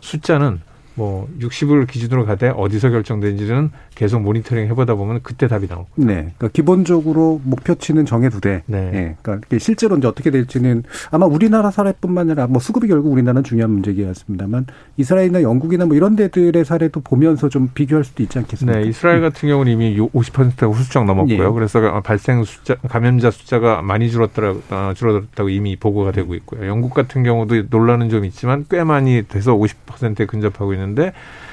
[0.00, 0.60] 숫자는
[0.96, 5.88] 뭐 60을 기준으로 가되 어디서 결정된지는 계속 모니터링 해보다 보면 그때 답이 나오고.
[5.96, 6.32] 네.
[6.36, 8.62] 그러니까 기본적으로 목표치는 정해두되.
[8.66, 8.90] 네.
[8.90, 9.16] 네.
[9.22, 14.66] 그러니까 실제로 이제 어떻게 될지는 아마 우리나라 사례뿐만 아니라 뭐 수급이 결국 우리나라는 중요한 문제이겠습니다만
[14.96, 18.80] 이스라엘이나 영국이나 뭐 이런 데들의 사례도 보면서 좀 비교할 수도 있지 않겠습니까?
[18.80, 18.88] 네.
[18.88, 21.48] 이스라엘 같은 경우는 이미 50%가 후수적 넘었고요.
[21.48, 21.52] 예.
[21.52, 26.66] 그래서 발생 숫자 감염자 숫자가 많이 줄었더라 어, 줄어들었다고 이미 보고가 되고 있고요.
[26.66, 30.85] 영국 같은 경우도 논란은 좀 있지만 꽤 많이 돼서 50%에 근접하고 있는.
[30.86, 31.12] 있는데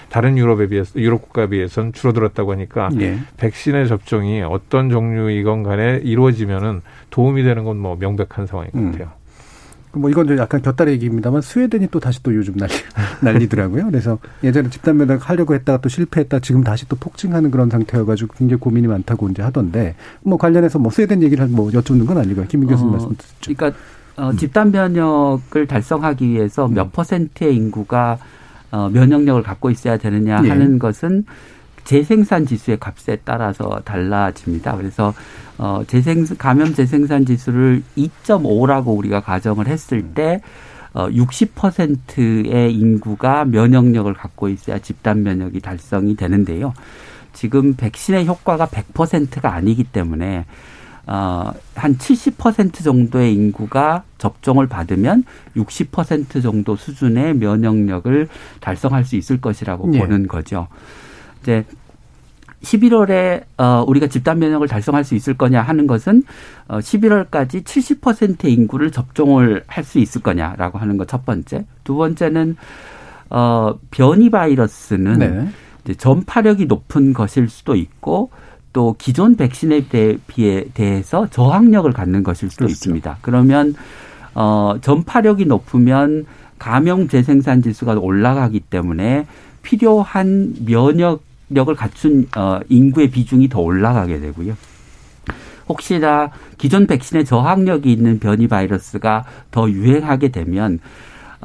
[0.09, 3.19] 다른 유럽에 비해서 유럽 국가에 비해서는 줄어들었다고 하니까 예.
[3.37, 8.91] 백신의 접종이 어떤 종류이건 간에 이루어지면은 도움이 되는 건 뭐 명백한 상황인 것 음.
[8.91, 9.11] 같아요.
[9.95, 10.01] 음.
[10.01, 12.73] 뭐 이건 좀 약간 곁다리 얘기입니다만 스웨덴이 또 다시 또 요즘 난리
[13.21, 13.85] 난리더라고요.
[13.85, 18.59] 그래서 예전에 집단 면역 하려고 했다가 또 실패했다 지금 다시 또 폭증하는 그런 상태여가지고 굉장히
[18.59, 22.47] 고민이 많다고 이제 하던데 뭐 관련해서 뭐 스웨덴 얘기를 뭐 여쭙는 건 아니고요.
[22.47, 23.53] 김민 교수님 어, 말씀 듣죠.
[23.53, 23.79] 그러니까
[24.15, 26.89] 어, 집단 면역을 달성하기 위해서 몇 음.
[26.91, 28.17] 퍼센트의 인구가
[28.73, 30.49] 어, 면역력을 갖고 있어야 되느냐 예.
[30.49, 31.25] 하는 것은
[31.83, 34.75] 재생산 지수의 값에 따라서 달라집니다.
[34.77, 35.13] 그래서
[35.59, 40.41] 어 재생 감염 재생산 지수를 2.5라고 우리가 가정을 했을 때
[40.93, 46.73] 어, 60%의 인구가 면역력을 갖고 있어야 집단 면역이 달성이 되는데요.
[47.33, 50.45] 지금 백신의 효과가 100%가 아니기 때문에
[51.05, 55.23] 어, 한 70% 정도의 인구가 접종을 받으면
[55.55, 58.27] 60% 정도 수준의 면역력을
[58.61, 59.99] 달성할 수 있을 것이라고 네.
[59.99, 60.67] 보는 거죠.
[61.41, 61.65] 이제
[62.61, 66.23] 11월에 어 우리가 집단 면역을 달성할 수 있을 거냐 하는 것은
[66.69, 71.65] 어 11월까지 70%의 인구를 접종을 할 수 있을 거냐라고 하는 것 첫 번째.
[71.83, 72.55] 두 번째는
[73.29, 75.47] 어 변이 바이러스는 네.
[75.83, 78.29] 이제 전파력이 높은 것일 수도 있고
[78.73, 82.73] 또 기존 백신에 대비에 대해서 저항력을 갖는 것일 수도 그렇죠.
[82.73, 83.17] 있습니다.
[83.21, 83.75] 그러면
[84.35, 86.25] 어 전파력이 높으면
[86.57, 89.27] 감염 재생산 지수가 올라가기 때문에
[89.61, 94.55] 필요한 면역 력을 갖춘 어, 인구의 비중이 더 올라가게 되고요.
[95.69, 100.79] 혹시나 기존 백신에 저항력이 있는 변이 바이러스가 더 유행하게 되면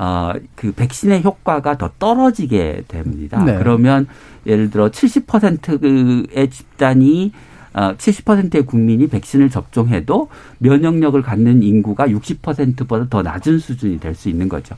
[0.01, 3.43] 어, 그 백신의 효과가 더 떨어지게 됩니다.
[3.45, 3.59] 네.
[3.59, 4.07] 그러면
[4.47, 7.33] 예를 들어 70%의 집단이
[7.75, 10.29] 어, 70%의 국민이 백신을 접종해도
[10.59, 14.77] 면역력을 갖는 인구가 60%보다 더 낮은 수준이 될 수 있는 거죠.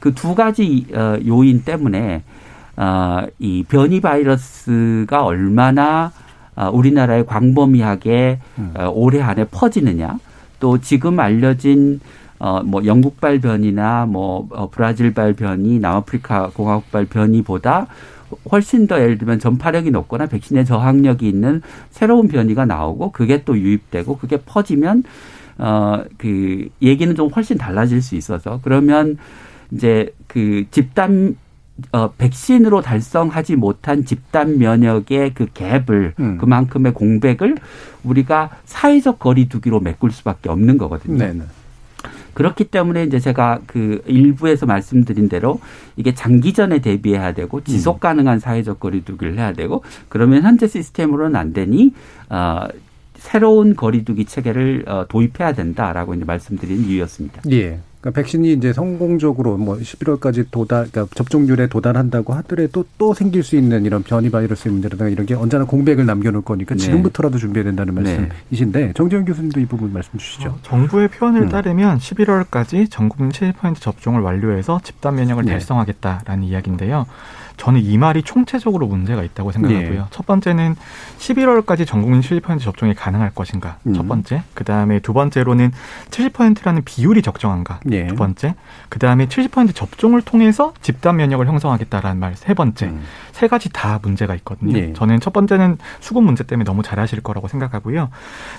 [0.00, 2.24] 그 두 가지 어, 요인 때문에
[2.76, 6.12] 어, 이 변이 바이러스가 얼마나
[6.56, 8.74] 어, 우리나라에 광범위하게 음.
[8.76, 10.18] 어, 올해 안에 퍼지느냐
[10.58, 12.00] 또 지금 알려진
[12.38, 17.86] 어, 뭐 영국발 변이나 뭐 어, 브라질발 변이, 남아프리카 공화국발 변이보다
[18.52, 24.18] 훨씬 더 예를 들면 전파력이 높거나 백신의 저항력이 있는 새로운 변이가 나오고 그게 또 유입되고
[24.18, 25.02] 그게 퍼지면
[25.58, 29.18] 어 그 얘기는 좀 훨씬 달라질 수 있어서 그러면
[29.70, 31.36] 이제 그 집단
[31.92, 36.38] 어, 백신으로 달성하지 못한 집단 면역의 그 갭을 음.
[36.38, 37.56] 그만큼의 공백을
[38.02, 41.18] 우리가 사회적 거리두기로 메꿀 수밖에 없는 거거든요.
[41.18, 41.42] 네네.
[42.38, 45.60] 그렇기 때문에 이제 제가 그 일부에서 말씀드린 대로
[45.96, 47.98] 이게 장기전에 대비해야 되고 지속 음.
[47.98, 51.92] 가능한 사회적 거리두기를 해야 되고 그러면 현재 시스템으로는 안 되니
[52.30, 52.68] 어
[53.16, 57.42] 새로운 거리두기 체계를 어 도입해야 된다라고 이제 말씀드린 이유였습니다.
[57.50, 57.80] 예.
[58.00, 63.84] 그러니까 백신이 이제 성공적으로 뭐 11월까지 도달, 그러니까 접종률에 도달한다고 하더라도 또 생길 수 있는
[63.84, 66.80] 이런 변이 바이러스의 문제라든가 이런 게 언제나 공백을 남겨놓을 거니까 네.
[66.80, 68.00] 지금부터라도 준비해야 된다는 네.
[68.00, 68.92] 말씀이신데 네.
[68.94, 70.48] 정재현 교수님도 이 부분 말씀 주시죠.
[70.48, 71.48] 어, 정부의 표현을 음.
[71.48, 75.52] 따르면 11월까지 전 국민 70% 접종을 완료해서 집단 면역을 네.
[75.52, 77.06] 달성하겠다라는 이야기인데요.
[77.58, 80.00] 저는 이 말이 총체적으로 문제가 있다고 생각하고요.
[80.00, 80.06] 네.
[80.10, 80.76] 첫 번째는
[81.18, 83.76] 11월까지 전국민 70% 접종이 가능할 것인가.
[83.86, 83.94] 음.
[83.94, 84.42] 첫 번째.
[84.54, 85.72] 그 다음에 두 번째로는
[86.10, 87.80] 70%라는 비율이 적정한가.
[87.84, 88.06] 네.
[88.06, 88.54] 두 번째.
[88.88, 92.36] 그 다음에 70% 접종을 통해서 집단 면역을 형성하겠다라는 말.
[92.36, 92.86] 세 번째.
[92.86, 93.02] 음.
[93.32, 94.72] 세 가지 다 문제가 있거든요.
[94.72, 94.92] 네.
[94.94, 98.08] 저는 첫 번째는 수급 문제 때문에 너무 잘하실 거라고 생각하고요.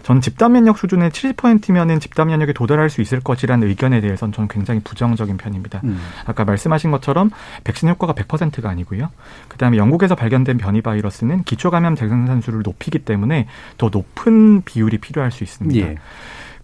[0.04, 4.80] 저는 집단 면역 수준의 70%면은 집단 면역에 도달할 수 있을 것이라는 의견에 대해서는 저는 굉장히
[4.82, 5.82] 부정적인 편입니다.
[5.84, 6.00] 음.
[6.26, 7.32] 아까 말씀하신 것처럼
[7.64, 9.10] 백신 효과가 100%가 아니고 이고요.
[9.48, 15.44] 그다음에 영국에서 발견된 변이 바이러스는 기초 감염 재생산수를 높이기 때문에 더 높은 비율이 필요할 수
[15.44, 15.88] 있습니다.
[15.88, 15.96] 예.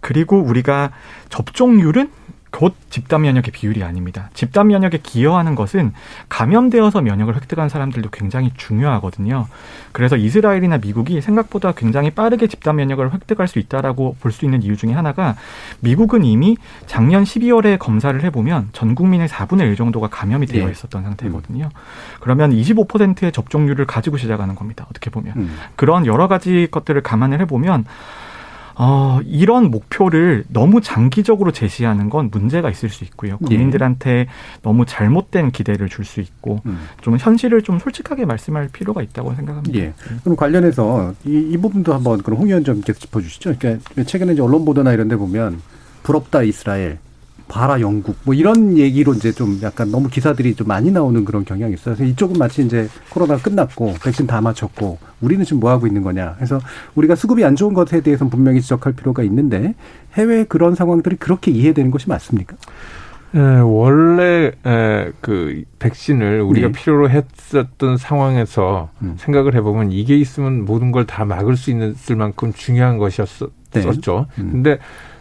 [0.00, 0.90] 그리고 우리가
[1.30, 2.10] 접종률은
[2.50, 4.30] 곧 집단 면역의 비율이 아닙니다.
[4.32, 5.92] 집단 면역에 기여하는 것은
[6.28, 9.46] 감염되어서 면역을 획득한 사람들도 굉장히 중요하거든요.
[9.92, 14.76] 그래서 이스라엘이나 미국이 생각보다 굉장히 빠르게 집단 면역을 획득할 수 있다라고 볼 수 있는 이유
[14.76, 15.34] 중에 하나가
[15.80, 20.72] 미국은 이미 작년 12월에 검사를 해보면 전 국민의 4분의 1 정도가 감염이 되어 네.
[20.72, 21.08] 있었던 네.
[21.08, 21.70] 상태거든요.
[22.20, 24.86] 그러면 25%의 접종률을 가지고 시작하는 겁니다.
[24.90, 25.58] 어떻게 보면 음.
[25.74, 27.86] 그런 여러 가지 것들을 감안을 해보면
[28.78, 33.38] 어, 이런 목표를 너무 장기적으로 제시하는 건 문제가 있을 수 있고요.
[33.42, 33.46] 예.
[33.46, 34.26] 국민들한테 예.
[34.62, 36.78] 너무 잘못된 기대를 줄 수 있고 음.
[37.00, 39.78] 좀 현실을 좀 솔직하게 말씀할 필요가 있다고 생각합니다.
[39.78, 39.92] 예.
[40.22, 43.54] 그럼 관련해서 이, 이 부분도 한번 그럼 홍 의원님께서 짚어주시죠.
[43.58, 45.60] 그러니까 최근에 이제 언론 보도나 이런 데 보면
[46.04, 46.98] 부럽다 이스라엘
[47.48, 51.74] 봐라 영국 뭐 이런 얘기로 이제 좀 약간 너무 기사들이 좀 많이 나오는 그런 경향이
[51.74, 51.94] 있어요.
[51.94, 56.34] 그래서 이쪽은 마치 이제 코로나 끝났고 백신 다 맞췄고 우리는 지금 뭐 하고 있는 거냐.
[56.36, 56.58] 그래서
[56.96, 59.74] 우리가 수급이 안 좋은 것에 대해서는 분명히 지적할 필요가 있는데
[60.14, 62.56] 해외 그런 상황들이 그렇게 이해되는 것이 맞습니까?
[63.34, 66.72] 에, 원래 에, 그 백신을 우리가 네.
[66.72, 69.14] 필요로 했었던 상황에서 음.
[69.18, 73.50] 생각을 해보면 이게 있으면 모든 걸 다 막을 수 있을 만큼 중요한 것이었었죠.
[74.36, 74.42] 네.
[74.42, 74.52] 음.
[74.52, 74.78] 근데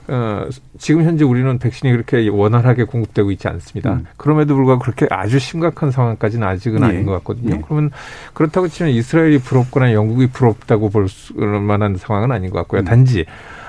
[0.07, 0.47] 어,
[0.77, 3.93] 지금 현재 우리는 백신이 그렇게 원활하게 공급되고 있지 않습니다.
[3.93, 4.05] 음.
[4.17, 6.85] 그럼에도 불구하고 그렇게 아주 심각한 상황까지는 아직은 예.
[6.85, 7.55] 아닌 것 같거든요.
[7.55, 7.61] 예.
[7.65, 7.91] 그러면
[8.33, 12.81] 그렇다고 치면 이스라엘이 부럽거나 영국이 부럽다고 볼 만한 상황은 아닌 것 같고요.
[12.81, 12.85] 음.
[12.85, 13.25] 단지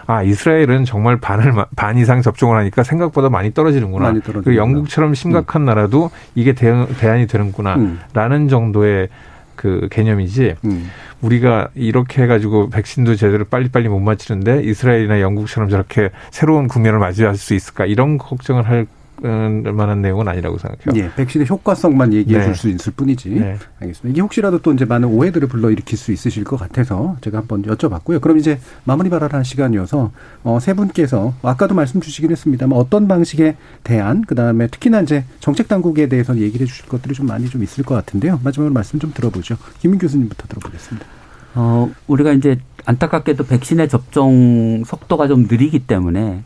[0.07, 4.09] 아 이스라엘은 정말 반을 반 이상 접종을 하니까 생각보다 많이 떨어지는구나.
[4.09, 5.67] 많이 그리고 영국처럼 심각한 음.
[5.67, 8.49] 나라도 이게 대응, 대안이 되는구나라는 음.
[8.49, 9.09] 정도의
[9.57, 10.91] 그 개념이지 음.
[11.21, 17.55] 우리가 이렇게 해가지고 백신도 제대로 빨리빨리 못 맞추는데 이스라엘이나 영국처럼 저렇게 새로운 국면을 맞이할 수
[17.55, 18.87] 있을까 이런 걱정을 할
[19.23, 21.03] 만한 내용은 아니라고 생각해요.
[21.03, 22.45] 예, 백신의 효과성만 얘기해 네.
[22.45, 23.31] 줄수 있을 뿐이지.
[23.31, 23.57] 네.
[23.81, 24.09] 알겠습니다.
[24.11, 28.21] 이게 혹시라도 또 이제 많은 오해들을 불러일으킬 수 있으실 것 같아서 제가 한번 여쭤봤고요.
[28.21, 30.13] 그럼 이제 마무리 발언하는 시간이어서
[30.45, 35.69] 어, 세 분께서 아까도 말씀 주시긴 했습니다만 어떤 방식의 대안, 그 다음에 특히나 이제 정책
[35.69, 38.41] 당국에 대해서 얘기를 해주실 것들이 좀 많이 좀 있을 것 같은데요.
[38.45, 39.57] 마지막으로 말씀 좀 들어보죠.
[39.81, 41.07] 김민 교수님부터 들어보겠습니다.
[41.55, 46.43] 어, 우리가 이제 안타깝게도 백신의 접종 속도가 좀 느리기 때문에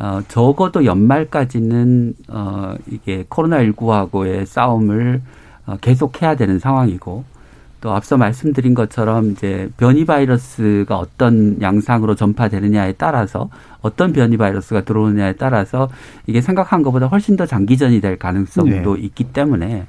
[0.00, 5.20] 어, 적어도 연말까지는 어, 이게 코로나19하고의 싸움을
[5.66, 7.24] 어, 계속해야 되는 상황이고
[7.82, 13.50] 또 앞서 말씀드린 것처럼 이제 변이 바이러스가 어떤 양상으로 전파되느냐에 따라서
[13.82, 15.90] 어떤 변이 바이러스가 들어오느냐에 따라서
[16.26, 19.02] 이게 생각한 것보다 훨씬 더 장기전이 될 가능성도 네.
[19.02, 19.86] 있기 때문에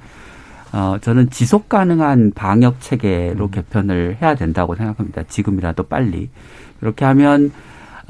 [0.74, 3.52] 어, 저는 지속 가능한 방역 체계로 음.
[3.52, 5.24] 개편을 해야 된다고 생각합니다.
[5.24, 6.30] 지금이라도 빨리.
[6.82, 7.52] 그렇게 하면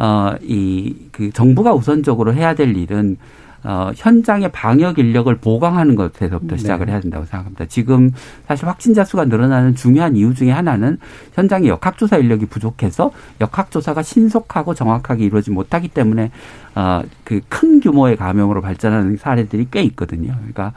[0.02, 3.18] 어, 이, 그 정부가 우선적으로 해야 될 일은
[3.64, 6.94] 어, 현장의 방역 인력을 보강하는 것에서부터 시작을 네.
[6.94, 7.66] 해야 된다고 생각합니다.
[7.66, 8.12] 지금
[8.48, 10.98] 사실 확진자 수가 늘어나는 중요한 이유 중에 하나는
[11.34, 16.32] 현장의 역학조사 인력이 부족해서 역학조사가 신속하고 정확하게 이루어지지 못하기 때문에
[16.74, 20.34] 어, 그 큰 규모의 감염으로 발전하는 사례들이 꽤 있거든요.
[20.34, 20.74] 그러니까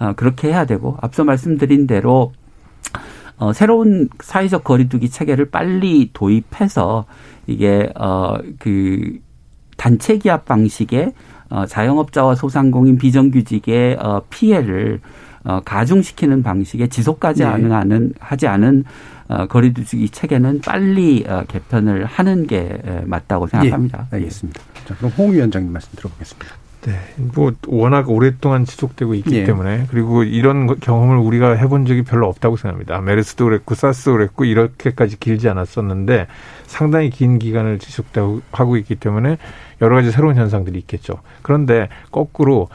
[0.00, 2.32] 어, 그렇게 해야 되고 앞서 말씀드린 대로
[3.36, 7.06] 어, 새로운 사회적 거리두기 체계를 빨리 도입해서
[7.46, 9.18] 이게 어 그
[9.76, 11.12] 단체 기합 방식의
[11.50, 15.00] 어 자영업자와 소상공인 비정규직의 어 피해를
[15.44, 17.50] 어 가중시키는 방식의 지속까지 네.
[17.50, 18.84] 가능하는 하지 않은
[19.28, 24.06] 어 거리두기 체계는 빨리 어 개편을 하는 게 맞다고 생각합니다.
[24.12, 24.60] 예, 알겠습니다.
[24.86, 26.63] 자, 그럼 홍 위원장님 말씀 들어보겠습니다.
[26.86, 29.44] 네, 뭐 워낙 오랫동안 지속되고 있기 예.
[29.44, 33.00] 때문에 그리고 이런 경험을 우리가 해본 적이 별로 없다고 생각합니다.
[33.00, 36.26] 메르스도 그랬고 사스도 그랬고 이렇게까지 길지 않았었는데
[36.66, 39.38] 상당히 긴 기간을 지속하고 있기 때문에
[39.80, 41.20] 여러 가지 새로운 현상들이 있겠죠.
[41.42, 42.68] 그런데 거꾸로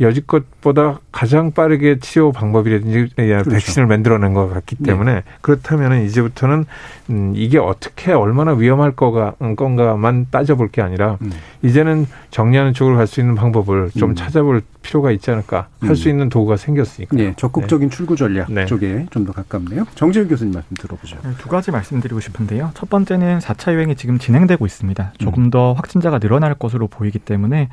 [0.00, 3.50] 여지껏보다 가장 빠르게 치료 방법이라든지 그렇죠.
[3.50, 4.90] 백신을 만들어낸 것 같기 네.
[4.92, 5.22] 때문에 네.
[5.40, 6.66] 그렇다면 이제부터는
[7.10, 11.32] 음, 이게 어떻게 얼마나 위험할 거가 음, 건가만 따져볼 게 아니라 음.
[11.62, 14.14] 이제는 정리하는 쪽으로 갈 수 있는 방법을 좀 음.
[14.16, 16.10] 찾아볼 필요가 있지 않을까 할수 음.
[16.10, 17.16] 있는 도구가 생겼으니까.
[17.16, 17.96] 네, 적극적인 네.
[17.96, 18.66] 출구 전략 네.
[18.66, 19.86] 쪽에 좀 더 가깝네요.
[19.94, 21.16] 정재윤 교수님 말씀 들어보죠.
[21.22, 22.70] 네, 두 가지 말씀드리고 싶은데요.
[22.74, 25.12] 첫 번째는 4차 유행이 지금 진행되고 있습니다.
[25.18, 25.50] 조금 음.
[25.50, 27.68] 더 확진자가 늘어날 것으로 보이기 때문에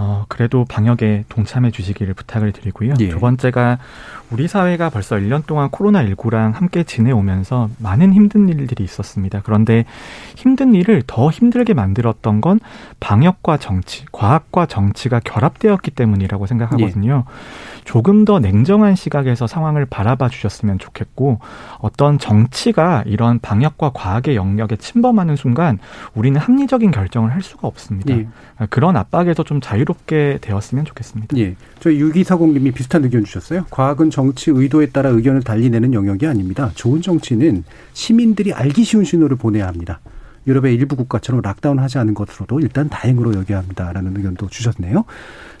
[0.00, 2.94] 어, 그래도 방역에 동참해 주시기를 부탁을 드리고요.
[3.00, 3.08] 예.
[3.08, 3.78] 두 번째가
[4.30, 9.40] 우리 사회가 벌써 1년 동안 코로나19랑 함께 지내오면서 많은 힘든 일들이 있었습니다.
[9.42, 9.86] 그런데
[10.36, 12.60] 힘든 일을 더 힘들게 만들었던 건
[13.00, 17.24] 방역과 정치, 과학과 정치가 결합되었기 때문이라고 생각하거든요.
[17.26, 17.32] 예.
[17.84, 21.40] 조금 더 냉정한 시각에서 상황을 바라봐 주셨으면 좋겠고
[21.78, 25.78] 어떤 정치가 이런 방역과 과학의 영역에 침범하는 순간
[26.14, 28.14] 우리는 합리적인 결정을 할 수가 없습니다.
[28.14, 28.28] 예.
[28.70, 31.36] 그런 압박에서 좀 자유 롭게 되었으면 좋겠습니다.
[31.38, 31.56] 예.
[31.80, 33.64] 저희 6240님이 비슷한 의견 주셨어요.
[33.70, 36.70] 과학은 정치 의도에 따라 의견을 달리 내는 영역이 아닙니다.
[36.74, 40.00] 좋은 정치는 시민들이 알기 쉬운 신호를 보내야 합니다.
[40.46, 45.04] 유럽의 일부 국가처럼 락다운 하지 않은 것으로도 일단 다행으로 여겨야 합니다라는 의견도 주셨네요.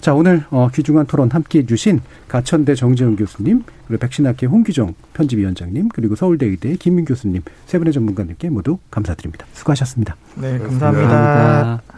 [0.00, 6.16] 자, 오늘 어, 귀중한 토론 함께 해주신 가천대 정재훈 교수님, 그리고 백신학회 홍기정 편집위원장님, 그리고
[6.16, 9.46] 서울대 의대 김민 교수님 세 분의 전문가님께 모두 감사드립니다.
[9.52, 10.16] 수고하셨습니다.
[10.36, 11.08] 네, 감사합니다.
[11.08, 11.97] 감사합니다.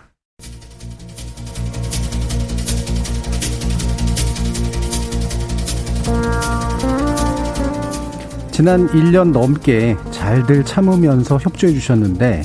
[8.51, 12.43] 지난 1년 넘게 잘들 참으면서 협조해 주셨는데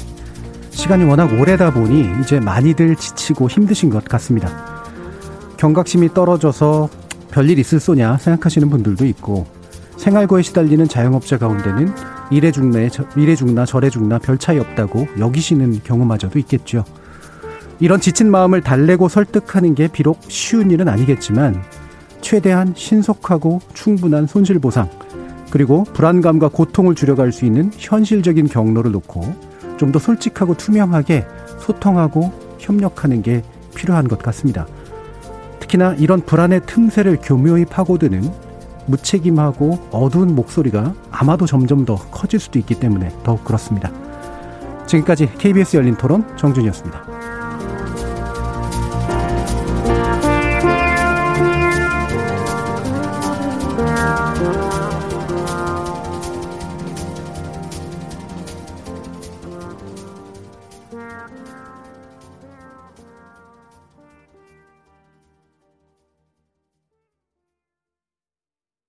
[0.70, 4.86] 시간이 워낙 오래다 보니 이제 많이들 지치고 힘드신 것 같습니다.
[5.58, 6.90] 경각심이 떨어져서
[7.32, 9.46] 별일 있을 소냐 생각하시는 분들도 있고
[9.98, 11.94] 생활고에 시달리는 자영업자 가운데는
[12.32, 12.80] 이래 죽나
[13.16, 16.86] 이래 죽나 저래 죽나 별 차이 없다고 여기시는 경우마저도 있겠죠.
[17.80, 21.62] 이런 지친 마음을 달래고 설득하는 게 비록 쉬운 일은 아니겠지만
[22.26, 24.90] 최대한 신속하고 충분한 손실 보상
[25.52, 29.22] 그리고 불안감과 고통을 줄여갈 수 있는 현실적인 경로를 놓고
[29.78, 31.24] 좀 더 솔직하고 투명하게
[31.60, 33.44] 소통하고 협력하는 게
[33.76, 34.66] 필요한 것 같습니다.
[35.60, 38.24] 특히나 이런 불안의 틈새를 교묘히 파고드는
[38.88, 43.92] 무책임하고 어두운 목소리가 아마도 점점 더 커질 수도 있기 때문에 더욱 그렇습니다.
[44.88, 47.45] 지금까지 KBS 열린 토론 정준이었습니다.